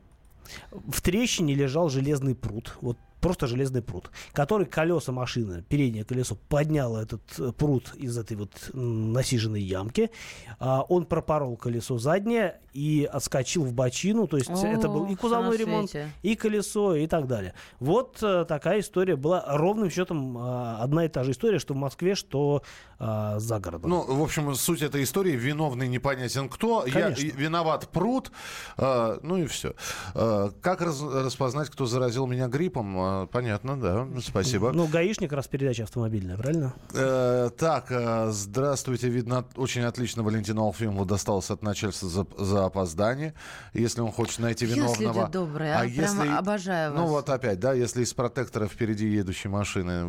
в 0.72 1.02
трещине 1.02 1.54
лежал 1.54 1.90
железный 1.90 2.34
пруд. 2.34 2.76
Вот 2.82 2.98
просто 3.22 3.48
железный 3.48 3.82
пруд, 3.82 4.12
который 4.34 4.66
колеса 4.66 5.12
машины, 5.12 5.64
переднее 5.68 6.04
колесо 6.06 6.38
подняло 6.50 7.00
этот 7.00 7.22
э, 7.40 7.52
пруд 7.52 7.94
из 7.96 8.18
этой 8.18 8.38
вот 8.38 8.52
насиженной 8.74 9.62
ямки. 9.62 10.12
А, 10.60 10.82
он 10.84 11.06
пропорол 11.06 11.58
колесо 11.58 11.98
заднее 11.98 12.60
и 12.74 13.10
отскочил 13.12 13.64
в 13.64 13.74
бочину. 13.74 14.28
То 14.28 14.38
есть 14.38 14.50
О, 14.50 14.66
это 14.66 14.88
был 14.88 15.06
и 15.08 15.16
кузовной 15.16 15.58
ремонт, 15.58 15.90
свете. 15.90 16.12
и 16.22 16.36
колесо, 16.36 16.96
и 16.96 17.08
так 17.08 17.28
далее. 17.28 17.54
Вот 17.80 18.22
э, 18.22 18.46
такая 18.46 18.80
история 18.82 19.16
была 19.16 19.44
ровным 19.48 19.90
счетом 19.90 20.38
э, 20.38 20.76
одна 20.80 21.06
и 21.06 21.08
та 21.08 21.24
же 21.24 21.32
история, 21.32 21.60
что 21.60 21.74
в 21.74 21.78
Москве, 21.78 22.16
что 22.16 22.62
за 23.00 23.60
городом. 23.60 23.92
Ну, 23.92 24.16
в 24.18 24.24
общем, 24.24 24.56
суть 24.56 24.82
этой 24.82 25.04
истории 25.04 25.34
виновный 25.34 25.88
непонятен 25.88 26.50
кто. 26.50 26.84
Я 26.88 26.92
Конечно. 26.94 27.22
и- 27.22 27.30
виноват 27.30 27.90
пруд. 27.90 28.32
э, 28.78 29.20
ну 29.22 29.38
и 29.38 29.46
все. 29.46 29.76
как 30.14 30.82
раз- 30.82 31.04
распознать, 31.04 31.70
кто 31.70 31.86
заразил 31.86 32.26
меня 32.26 32.48
гриппом? 32.48 32.98
Э, 33.08 33.28
понятно, 33.32 33.80
да. 33.80 34.08
Спасибо. 34.22 34.72
Ну, 34.72 34.88
гаишник, 34.88 35.32
раз 35.32 35.48
передача 35.48 35.84
автомобильная, 35.84 36.38
правильно? 36.38 36.74
Э, 36.94 37.50
так, 37.58 37.92
э, 37.92 38.30
здравствуйте. 38.32 39.10
Видно, 39.10 39.46
очень 39.56 39.84
отлично 39.84 40.24
Валентину 40.24 40.64
Алфимову 40.64 41.06
досталось 41.06 41.50
от 41.52 41.64
начальства 41.64 42.10
за, 42.10 42.28
за 42.38 42.66
опоздание. 42.66 43.34
Если 43.74 44.02
он 44.02 44.12
хочет 44.12 44.40
найти 44.40 44.66
виновного... 44.66 45.22
люди 45.22 45.32
добрые, 45.32 45.76
а? 45.76 45.88
Прямо 45.88 46.38
обожаю 46.38 46.94
Ну 46.94 47.02
вас. 47.04 47.10
вот 47.12 47.30
опять, 47.30 47.60
да, 47.60 47.74
если 47.74 48.04
из 48.04 48.14
протектора 48.14 48.68
впереди 48.68 49.08
едущей 49.08 49.50
машины 49.50 50.06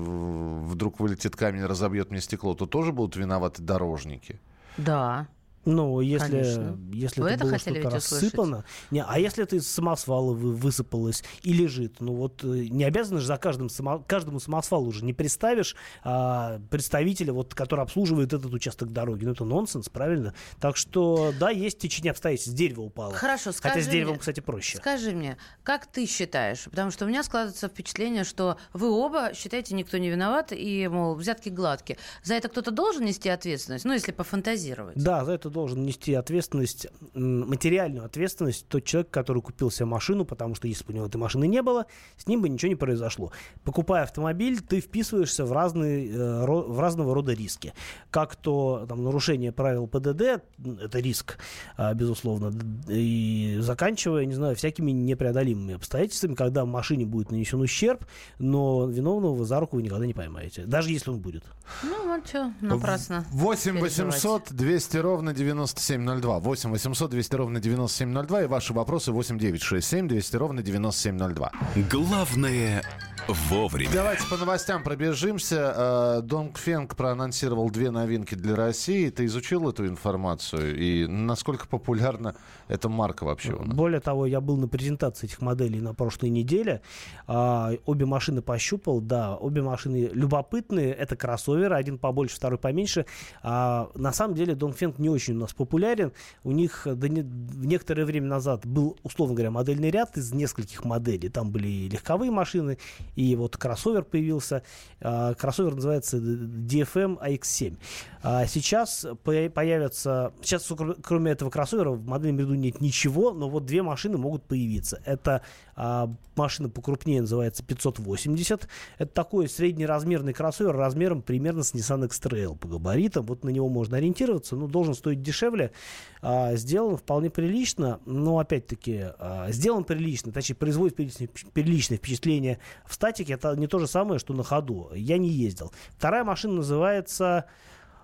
вдруг 0.64 1.00
вылетит 1.00 1.36
камень, 1.36 1.64
разобьет 1.64 2.10
мне 2.10 2.20
стекло, 2.20 2.54
то 2.54 2.66
тоже 2.66 2.92
будут 2.92 3.16
виноваты 3.16 3.62
дорожники. 3.62 4.40
Да. 4.76 5.26
Ну, 5.64 6.00
если, 6.00 6.30
Конечно. 6.30 6.78
если 6.92 7.20
Вы 7.20 7.30
это 7.30 7.44
было 7.44 7.58
что-то 7.58 7.78
услышать? 7.88 7.92
рассыпано. 8.12 8.64
Не, 8.90 9.04
а 9.06 9.18
если 9.18 9.44
это 9.44 9.56
из 9.56 9.68
самосвала 9.68 10.32
вы, 10.32 10.54
высыпалось 10.54 11.22
и 11.42 11.52
лежит, 11.52 12.00
ну 12.00 12.14
вот 12.14 12.42
э, 12.44 12.46
не 12.70 12.84
обязаны 12.84 13.20
же 13.20 13.26
за 13.26 13.36
каждым 13.36 13.68
само- 13.68 14.02
каждому 14.06 14.40
самосвалу 14.40 14.86
уже 14.88 15.04
не 15.04 15.12
представишь 15.12 15.76
а, 16.04 16.58
представителя, 16.70 17.32
вот, 17.32 17.54
который 17.54 17.80
обслуживает 17.82 18.32
этот 18.32 18.52
участок 18.54 18.92
дороги. 18.92 19.24
Ну, 19.24 19.32
это 19.32 19.44
нонсенс, 19.44 19.88
правильно? 19.88 20.32
Так 20.60 20.76
что, 20.76 21.32
да, 21.38 21.50
есть 21.50 21.78
течение 21.78 22.12
обстоятельств. 22.12 22.54
Дерево 22.54 22.82
упало. 22.82 23.12
Хорошо, 23.12 23.50
Хотя 23.50 23.58
скажи 23.58 23.82
с 23.82 23.88
деревом, 23.88 24.12
мне- 24.12 24.20
кстати, 24.20 24.40
проще. 24.40 24.78
Скажи 24.78 25.10
мне, 25.10 25.36
как 25.64 25.86
ты 25.86 26.06
считаешь? 26.06 26.64
Потому 26.64 26.90
что 26.90 27.04
у 27.04 27.08
меня 27.08 27.22
складывается 27.22 27.68
впечатление, 27.68 28.24
что 28.24 28.56
вы 28.72 28.90
оба 28.90 29.34
считаете, 29.34 29.74
никто 29.74 29.98
не 29.98 30.08
виноват, 30.08 30.52
и, 30.52 30.88
мол, 30.88 31.14
взятки 31.14 31.48
гладкие. 31.50 31.98
За 32.22 32.34
это 32.34 32.48
кто-то 32.48 32.70
должен 32.70 33.04
нести 33.04 33.28
ответственность? 33.28 33.84
Ну, 33.84 33.92
если 33.92 34.12
пофантазировать. 34.12 34.96
Да, 34.96 35.24
за 35.24 35.32
это 35.32 35.47
это 35.48 35.54
должен 35.54 35.84
нести 35.84 36.14
ответственность, 36.14 36.86
материальную 37.14 38.04
ответственность 38.04 38.68
тот 38.68 38.84
человек, 38.84 39.10
который 39.10 39.42
купил 39.42 39.70
себе 39.70 39.86
машину, 39.86 40.24
потому 40.24 40.54
что 40.54 40.68
если 40.68 40.84
бы 40.84 40.92
у 40.92 40.96
него 40.96 41.06
этой 41.06 41.16
машины 41.16 41.46
не 41.46 41.62
было, 41.62 41.86
с 42.16 42.26
ним 42.26 42.42
бы 42.42 42.48
ничего 42.48 42.68
не 42.68 42.76
произошло. 42.76 43.32
Покупая 43.64 44.04
автомобиль, 44.04 44.60
ты 44.60 44.80
вписываешься 44.80 45.44
в, 45.44 45.52
разные, 45.52 46.08
э, 46.08 46.46
в 46.46 46.78
разного 46.78 47.14
рода 47.14 47.32
риски. 47.32 47.72
Как 48.10 48.36
то 48.36 48.86
там, 48.88 49.02
нарушение 49.02 49.52
правил 49.52 49.86
ПДД, 49.86 50.42
это 50.80 50.98
риск, 50.98 51.38
а, 51.76 51.94
безусловно, 51.94 52.52
и 52.88 53.56
заканчивая, 53.60 54.24
не 54.26 54.34
знаю, 54.34 54.54
всякими 54.54 54.90
непреодолимыми 54.90 55.74
обстоятельствами, 55.74 56.34
когда 56.34 56.64
машине 56.64 57.06
будет 57.06 57.30
нанесен 57.30 57.60
ущерб, 57.60 58.04
но 58.38 58.86
виновного 58.86 59.34
вы 59.34 59.44
за 59.44 59.58
руку 59.60 59.76
вы 59.76 59.82
никогда 59.82 60.06
не 60.06 60.14
поймаете, 60.14 60.64
даже 60.64 60.90
если 60.90 61.10
он 61.10 61.20
будет. 61.20 61.44
Ну, 61.82 62.08
вот 62.08 62.26
что, 62.26 62.52
напрасно. 62.60 63.24
8 63.30 63.78
переживать. 63.78 64.14
800 64.14 64.52
200 64.52 64.96
ровно 64.98 65.32
9702. 65.38 66.38
8 66.40 66.70
800 66.70 67.10
200 67.10 67.34
ровно 67.36 67.60
9702. 67.60 68.42
И 68.42 68.46
ваши 68.46 68.72
вопросы 68.72 69.12
8 69.12 69.38
9 69.38 69.62
6 69.62 69.86
7 69.86 70.08
200 70.08 70.36
ровно 70.36 70.62
9702. 70.62 71.52
Главное 71.90 72.82
вовремя. 73.28 73.90
Давайте 73.92 74.26
по 74.26 74.36
новостям 74.36 74.82
пробежимся. 74.82 75.74
Э, 75.76 76.20
Донг 76.22 76.58
Фенг 76.58 76.96
проанонсировал 76.96 77.70
две 77.70 77.90
новинки 77.90 78.34
для 78.34 78.56
России. 78.56 79.10
Ты 79.10 79.26
изучил 79.26 79.68
эту 79.68 79.86
информацию? 79.86 80.76
И 80.76 81.06
насколько 81.06 81.66
популярна 81.66 82.34
эта 82.68 82.88
марка 82.88 83.24
вообще 83.24 83.52
у 83.54 83.62
нас? 83.62 83.74
Более 83.76 84.00
того, 84.00 84.26
я 84.26 84.40
был 84.40 84.56
на 84.56 84.68
презентации 84.68 85.26
этих 85.26 85.40
моделей 85.40 85.80
на 85.80 85.94
прошлой 85.94 86.30
неделе. 86.30 86.80
А, 87.26 87.72
обе 87.86 88.06
машины 88.06 88.42
пощупал, 88.42 89.00
да, 89.00 89.36
обе 89.36 89.62
машины 89.62 90.10
любопытные. 90.12 90.92
Это 90.92 91.16
кроссоверы, 91.16 91.74
один 91.74 91.98
побольше, 91.98 92.36
второй 92.36 92.58
поменьше. 92.58 93.06
А, 93.42 93.90
на 93.94 94.12
самом 94.12 94.34
деле 94.34 94.54
Донфенг 94.54 94.98
не 94.98 95.08
очень 95.10 95.34
у 95.34 95.40
нас 95.40 95.52
популярен. 95.54 96.12
У 96.44 96.52
них 96.52 96.86
до 96.86 97.08
не- 97.08 97.22
в 97.22 97.66
некоторое 97.66 98.04
время 98.04 98.26
назад 98.28 98.66
был, 98.66 98.96
условно 99.02 99.34
говоря, 99.34 99.50
модельный 99.50 99.90
ряд 99.90 100.16
из 100.16 100.32
нескольких 100.32 100.84
моделей. 100.84 101.28
Там 101.28 101.50
были 101.50 101.68
и 101.68 101.88
легковые 101.88 102.30
машины, 102.30 102.78
и 103.16 103.34
вот 103.36 103.56
кроссовер 103.56 104.02
появился. 104.04 104.62
А, 105.00 105.34
кроссовер 105.34 105.74
называется 105.74 106.18
DFM 106.18 107.18
AX7. 107.22 107.76
А 108.22 108.46
сейчас 108.46 109.06
по- 109.24 109.48
появятся... 109.48 110.32
Сейчас, 110.42 110.66
кр- 110.66 110.96
кроме 111.02 111.32
этого 111.32 111.50
кроссовера, 111.50 111.90
в 111.90 112.06
модельном 112.06 112.40
ряду 112.40 112.54
нет 112.60 112.80
ничего, 112.80 113.32
но 113.32 113.48
вот 113.48 113.64
две 113.64 113.82
машины 113.82 114.18
могут 114.18 114.44
появиться. 114.44 115.00
Это 115.04 115.42
а, 115.74 116.12
машина 116.36 116.68
покрупнее, 116.68 117.20
называется 117.20 117.62
580. 117.64 118.68
Это 118.98 119.12
такой 119.12 119.48
среднеразмерный 119.48 120.32
кроссовер 120.32 120.76
размером 120.76 121.22
примерно 121.22 121.62
с 121.62 121.74
Nissan 121.74 122.06
X-Trail 122.06 122.56
по 122.56 122.68
габаритам. 122.68 123.26
Вот 123.26 123.44
на 123.44 123.50
него 123.50 123.68
можно 123.68 123.96
ориентироваться, 123.96 124.56
но 124.56 124.66
должен 124.66 124.94
стоить 124.94 125.22
дешевле. 125.22 125.72
А, 126.20 126.56
сделан 126.56 126.96
вполне 126.96 127.30
прилично, 127.30 128.00
но 128.06 128.38
опять-таки 128.38 129.06
а, 129.18 129.50
сделан 129.50 129.84
прилично, 129.84 130.32
точнее 130.32 130.56
производит 130.56 130.96
приличное, 130.96 131.28
приличное 131.52 131.98
впечатление 131.98 132.58
в 132.86 132.94
статике. 132.94 133.34
Это 133.34 133.54
не 133.56 133.66
то 133.66 133.78
же 133.78 133.86
самое, 133.86 134.18
что 134.18 134.34
на 134.34 134.42
ходу. 134.42 134.90
Я 134.94 135.18
не 135.18 135.28
ездил. 135.28 135.72
Вторая 135.96 136.24
машина 136.24 136.54
называется... 136.54 137.46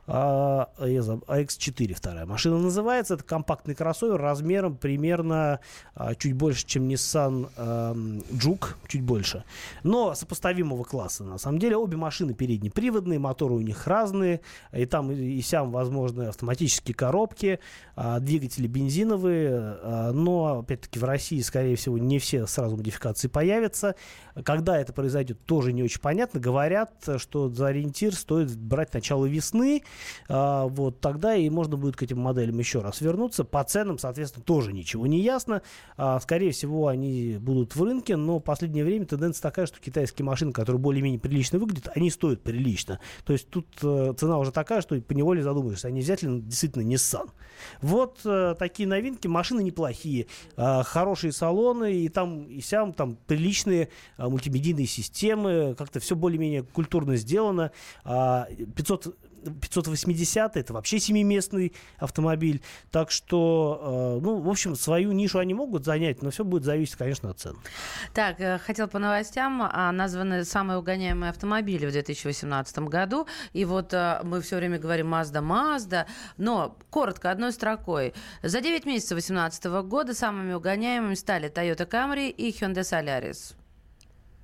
А, 0.07 0.69
я 0.81 1.01
заб- 1.01 1.25
AX4 1.27 1.95
вторая 1.95 2.27
машина 2.27 2.59
называется. 2.59 3.15
Это 3.15 3.25
компактный 3.25 3.75
кроссовер 3.75 4.21
размером 4.21 4.77
примерно 4.77 5.61
а, 5.95 6.15
чуть 6.15 6.35
больше, 6.35 6.67
чем 6.67 6.89
Nissan 6.89 7.49
эм, 7.57 8.19
Juke, 8.31 8.75
чуть 8.87 9.03
больше. 9.03 9.45
Но 9.83 10.15
сопоставимого 10.15 10.85
класса, 10.85 11.25
на 11.25 11.39
самом 11.39 11.59
деле. 11.59 11.77
Обе 11.77 11.97
машины 11.97 12.35
переднеприводные, 12.35 13.19
моторы 13.19 13.55
у 13.55 13.61
них 13.61 13.87
разные. 13.87 14.41
И 14.73 14.85
там 14.87 15.11
и, 15.11 15.41
сям 15.41 15.71
возможны 15.71 16.25
автоматические 16.25 16.95
коробки, 16.95 17.59
а, 17.97 18.21
двигатели 18.21 18.67
бензиновые. 18.67 19.51
а, 19.83 20.13
но, 20.13 20.59
опять-таки, 20.61 20.99
в 20.99 21.05
России, 21.05 21.41
скорее 21.41 21.77
всего, 21.77 21.97
не 21.97 22.19
все 22.19 22.47
сразу 22.47 22.77
модификации 22.77 23.29
появятся. 23.29 23.95
Когда 24.45 24.79
это 24.79 24.93
произойдет, 24.93 25.45
тоже 25.47 25.73
не 25.73 25.83
очень 25.83 26.01
понятно. 26.01 26.41
Говорят, 26.41 26.93
что 27.17 27.49
за 27.49 27.69
ориентир 27.69 28.15
стоит 28.15 28.55
брать 28.57 28.93
начало 28.93 29.27
весны. 29.27 29.83
А, 30.29 30.67
вот 30.67 31.01
тогда 31.01 31.35
и 31.35 31.49
можно 31.51 31.77
будет 31.77 31.97
к 31.97 32.03
этим 32.03 32.21
моделям 32.21 32.59
еще 32.59 32.81
раз 32.81 33.01
вернуться. 33.01 33.45
По 33.45 33.63
ценам, 33.65 33.99
соответственно, 33.99 34.45
тоже 34.45 34.73
ничего 34.73 35.07
не 35.07 35.21
ясно. 35.21 35.63
А, 35.97 36.21
скорее 36.21 36.53
всего, 36.53 36.89
они 36.89 37.37
будут 37.41 37.77
в 37.77 37.83
рынке, 37.83 38.17
но 38.17 38.39
в 38.39 38.43
последнее 38.43 38.85
время 38.85 39.07
тенденция 39.07 39.43
такая, 39.43 39.67
что 39.67 39.81
китайские 39.81 40.25
машины, 40.25 40.53
которые 40.53 40.81
более-менее 40.81 41.21
прилично 41.21 41.59
выглядят, 41.59 41.89
они 41.95 42.11
стоят 42.11 42.43
прилично. 42.43 43.01
То 43.25 43.33
есть 43.33 43.51
тут 43.51 43.67
э, 43.83 44.15
цена 44.17 44.39
уже 44.39 44.53
такая, 44.53 44.81
что 44.81 45.01
поневоле 45.01 45.43
задумаешься, 45.43 45.89
а 45.89 45.91
не 45.91 46.01
взять 46.01 46.23
ли 46.23 46.41
действительно 46.41 46.83
Nissan. 46.83 47.31
Вот 47.81 48.21
э, 48.25 48.55
такие 48.59 48.89
новинки. 48.89 49.27
Машины 49.27 49.63
неплохие, 49.63 50.27
а, 50.57 50.83
хорошие 50.83 51.33
салоны, 51.33 51.95
и 51.95 52.09
там 52.09 52.45
и 52.45 52.61
сям 52.61 52.93
там 52.93 53.17
приличные 53.27 53.89
мультимедийные 54.19 54.87
системы, 54.87 55.75
как-то 55.77 56.01
все 56.01 56.17
более-менее 56.17 56.63
культурно 56.63 57.17
сделано. 57.17 57.71
А, 58.05 58.49
500 58.77 59.17
580 59.45 60.57
это 60.57 60.73
вообще 60.73 60.99
семиместный 60.99 61.75
автомобиль. 61.99 62.63
Так 62.91 63.11
что, 63.11 64.19
э, 64.19 64.25
ну, 64.25 64.41
в 64.41 64.49
общем, 64.49 64.77
свою 64.77 65.13
нишу 65.13 65.39
они 65.39 65.55
могут 65.55 65.85
занять, 65.85 66.23
но 66.23 66.31
все 66.31 66.45
будет 66.45 66.65
зависеть, 66.65 66.97
конечно, 66.97 67.31
от 67.31 67.39
цен. 67.39 67.57
Так, 68.13 68.41
э, 68.41 68.59
хотел 68.59 68.89
по 68.89 68.99
новостям. 68.99 69.63
а, 69.63 69.93
Названы 69.93 70.45
самые 70.45 70.79
угоняемые 70.79 71.31
автомобили 71.31 71.87
в 71.87 71.93
2018 71.93 72.79
году. 72.89 73.27
И 73.53 73.65
вот 73.65 73.93
э, 73.93 74.21
мы 74.23 74.41
все 74.41 74.57
время 74.57 74.79
говорим 74.79 75.15
Mazda, 75.15 75.43
Mazda. 75.43 76.07
Но 76.37 76.77
коротко, 76.91 77.31
одной 77.31 77.53
строкой. 77.53 78.15
За 78.43 78.61
9 78.61 78.87
месяцев 78.87 79.17
2018 79.17 79.65
года 79.87 80.15
самыми 80.15 80.53
угоняемыми 80.53 81.15
стали 81.15 81.51
Toyota 81.51 81.89
Camry 81.89 82.31
и 82.31 82.51
Hyundai 82.51 82.83
Solaris. 82.83 83.55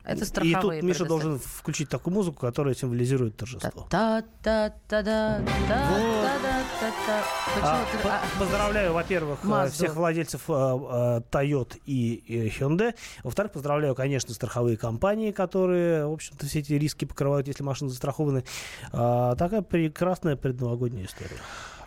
Это 0.04 0.22
И 0.22 0.24
страховые 0.24 0.80
тут 0.80 0.88
Миша 0.88 1.04
должен 1.04 1.38
включить 1.38 1.88
такую 1.88 2.14
музыку, 2.14 2.40
которая 2.40 2.74
символизирует 2.74 3.36
торжество. 3.36 3.86
А, 3.92 4.22
а, 8.02 8.22
Поздравляю, 8.38 8.92
во-первых, 8.92 9.40
э, 9.44 9.70
всех 9.70 9.96
владельцев 9.96 10.42
э, 10.48 10.52
э, 10.52 11.20
Toyota 11.30 11.78
и 11.84 12.50
Hyundai. 12.58 12.94
Во-вторых, 13.22 13.52
поздравляю, 13.52 13.94
конечно, 13.94 14.32
страховые 14.32 14.76
компании, 14.76 15.32
которые, 15.32 16.06
в 16.06 16.12
общем-то, 16.12 16.46
все 16.46 16.60
эти 16.60 16.72
риски 16.74 17.04
покрывают, 17.04 17.46
если 17.48 17.62
машины 17.62 17.90
застрахованы. 17.90 18.44
А, 18.92 19.34
такая 19.36 19.62
прекрасная 19.62 20.36
предновогодняя 20.36 21.04
история. 21.06 21.36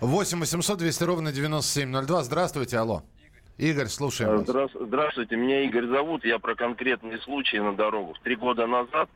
8 0.02 0.40
800 0.40 0.80
200 0.80 1.04
ровно 1.04 1.32
9702. 1.32 2.24
Здравствуйте, 2.24 2.78
алло. 2.78 3.04
Игорь, 3.58 3.88
слушаем 3.88 4.38
вас. 4.38 4.50
Здра- 4.50 4.70
Здравствуйте, 4.74 5.36
меня 5.36 5.62
Игорь 5.64 5.86
зовут. 5.86 6.26
Я 6.26 6.40
про 6.40 6.56
конкретный 6.56 7.20
случай 7.22 7.60
на 7.60 7.76
дорогах. 7.76 8.18
Три 8.24 8.36
года 8.36 8.66
назад 8.66 9.10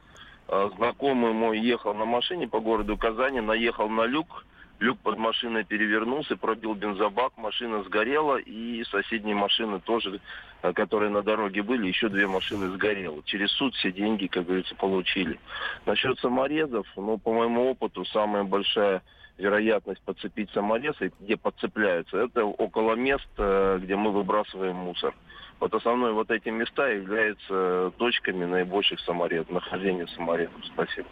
э, 0.47 0.69
знакомый 0.77 1.33
мой 1.33 1.59
ехал 1.59 1.93
на 1.95 2.05
машине 2.05 2.47
по 2.47 2.59
городу 2.59 2.97
Казани, 2.97 3.41
наехал 3.41 3.89
на 3.89 4.05
люк. 4.05 4.45
Люк 4.79 4.99
под 4.99 5.17
машиной 5.17 5.63
перевернулся, 5.63 6.37
пробил 6.37 6.75
бензобак, 6.75 7.35
машина 7.37 7.81
сгорела, 7.85 8.37
и 8.37 8.83
соседние 8.83 9.35
машины 9.35 9.79
тоже, 9.79 10.21
э, 10.61 10.71
которые 10.73 11.09
на 11.09 11.23
дороге 11.23 11.63
были, 11.63 11.87
еще 11.87 12.07
две 12.09 12.27
машины 12.27 12.69
сгорело. 12.69 13.23
Через 13.25 13.49
суд 13.53 13.73
все 13.73 13.91
деньги, 13.91 14.27
как 14.27 14.45
говорится, 14.45 14.75
получили. 14.75 15.39
Насчет 15.87 16.19
саморезов, 16.19 16.85
ну, 16.95 17.17
по 17.17 17.33
моему 17.33 17.71
опыту, 17.71 18.05
самая 18.05 18.43
большая 18.43 19.01
вероятность 19.37 20.01
подцепить 20.01 20.49
саморез, 20.51 20.95
и 21.01 21.11
где 21.19 21.37
подцепляются, 21.37 22.17
это 22.17 22.43
около 22.43 22.95
мест, 22.95 23.27
э, 23.37 23.79
где 23.81 23.95
мы 23.95 24.11
выбрасываем 24.11 24.75
мусор. 24.75 25.15
Вот 25.59 25.73
основной 25.73 26.13
вот 26.13 26.29
эти 26.29 26.49
места 26.49 26.87
являются 26.87 27.91
точками 27.97 28.45
наибольших 28.45 28.99
саморезов, 29.01 29.49
нахождения 29.49 30.07
саморезов. 30.15 30.55
Спасибо. 30.73 31.07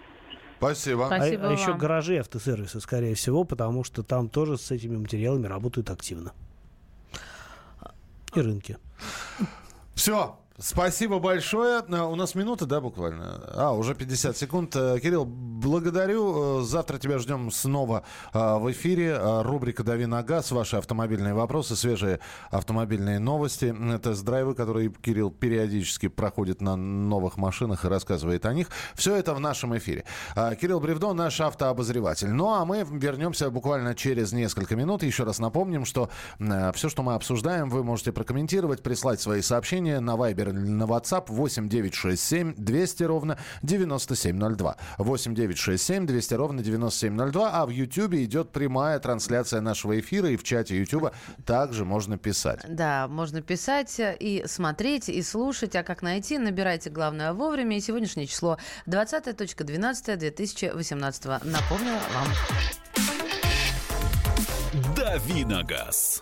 Спасибо. 0.57 1.05
А, 1.05 1.17
Спасибо 1.17 1.49
а 1.49 1.51
еще 1.51 1.71
вам. 1.71 1.77
гаражи 1.77 2.15
и 2.15 2.17
автосервисы, 2.17 2.79
скорее 2.79 3.15
всего, 3.15 3.43
потому 3.43 3.83
что 3.83 4.03
там 4.03 4.29
тоже 4.29 4.57
с 4.57 4.71
этими 4.71 4.97
материалами 4.97 5.47
работают 5.47 5.89
активно. 5.89 6.33
И 8.35 8.41
рынки. 8.41 8.77
Все. 9.93 10.37
Спасибо 10.57 11.19
большое. 11.19 11.83
Э, 11.85 12.01
У 12.03 12.15
нас 12.15 12.33
минута, 12.33 12.65
да, 12.65 12.79
буквально? 12.79 13.41
А, 13.55 13.73
уже 13.73 13.93
50 13.93 14.37
секунд. 14.37 14.73
Э, 14.77 14.99
Кирилл, 15.01 15.25
благодарю. 15.25 16.61
Э, 16.61 16.63
Завтра 16.63 16.97
тебя 16.97 17.19
ждем 17.19 17.51
снова 17.51 18.03
в 18.33 18.71
эфире. 18.71 19.19
Рубрика 19.41 19.83
«Дави 19.83 20.05
на 20.05 20.23
газ». 20.23 20.51
Ваши 20.51 20.77
автомобильные 20.77 21.33
вопросы, 21.33 21.75
свежие 21.75 22.21
автомобильные 22.51 23.19
новости. 23.19 23.75
Это 23.93 24.15
драйвы 24.23 24.55
которые 24.55 24.91
Кирилл 24.91 25.29
периодически 25.29 26.07
проходит 26.07 26.61
на 26.61 26.77
новых 26.77 27.35
машинах 27.37 27.83
и 27.83 27.89
рассказывает 27.89 28.45
о 28.45 28.53
них. 28.53 28.69
Все 28.93 29.15
это 29.15 29.33
в 29.33 29.39
нашем 29.39 29.77
эфире. 29.77 30.05
Кирилл 30.35 30.79
Бревдо, 30.79 31.13
наш 31.13 31.41
автообозреватель. 31.41 32.29
Ну, 32.29 32.53
а 32.53 32.63
мы 32.65 32.85
вернемся 32.89 33.49
буквально 33.49 33.93
через 33.93 34.31
несколько 34.31 34.75
минут. 34.75 35.03
Еще 35.03 35.23
раз 35.23 35.39
напомним, 35.39 35.85
что 35.85 36.09
все, 36.73 36.89
что 36.89 37.03
мы 37.03 37.13
обсуждаем, 37.15 37.69
вы 37.69 37.83
можете 37.83 38.11
прокомментировать, 38.11 38.81
прислать 38.81 39.19
свои 39.19 39.41
сообщения 39.41 39.99
на 39.99 40.15
Viber 40.15 40.44
или 40.49 40.57
на 40.57 40.83
WhatsApp 40.83 41.25
8 41.27 41.69
967 41.69 42.55
200 42.57 43.03
ровно 43.03 43.37
9702. 43.63 44.75
8 44.97 45.35
9 45.35 45.55
967 45.55 46.05
200 46.05 46.33
ровно 46.33 46.61
9702. 46.61 47.51
А 47.51 47.65
в 47.65 47.69
Ютьюбе 47.69 48.23
идет 48.23 48.51
прямая 48.51 48.99
трансляция 48.99 49.61
нашего 49.61 49.99
эфира. 49.99 50.29
И 50.29 50.37
в 50.37 50.43
чате 50.43 50.79
Ютуба 50.79 51.13
также 51.45 51.85
можно 51.85 52.17
писать. 52.17 52.61
Да, 52.67 53.07
можно 53.07 53.41
писать 53.41 53.95
и 53.99 54.43
смотреть, 54.45 55.07
и 55.09 55.21
слушать. 55.21 55.75
А 55.75 55.83
как 55.83 56.01
найти? 56.01 56.37
Набирайте 56.37 56.89
главное 56.89 57.33
вовремя. 57.33 57.77
И 57.77 57.81
сегодняшнее 57.81 58.27
число 58.27 58.57
20.12.2018. 58.87 61.45
Напомню 61.45 61.93
вам. 62.13 62.27
Давиногаз. 64.95 66.21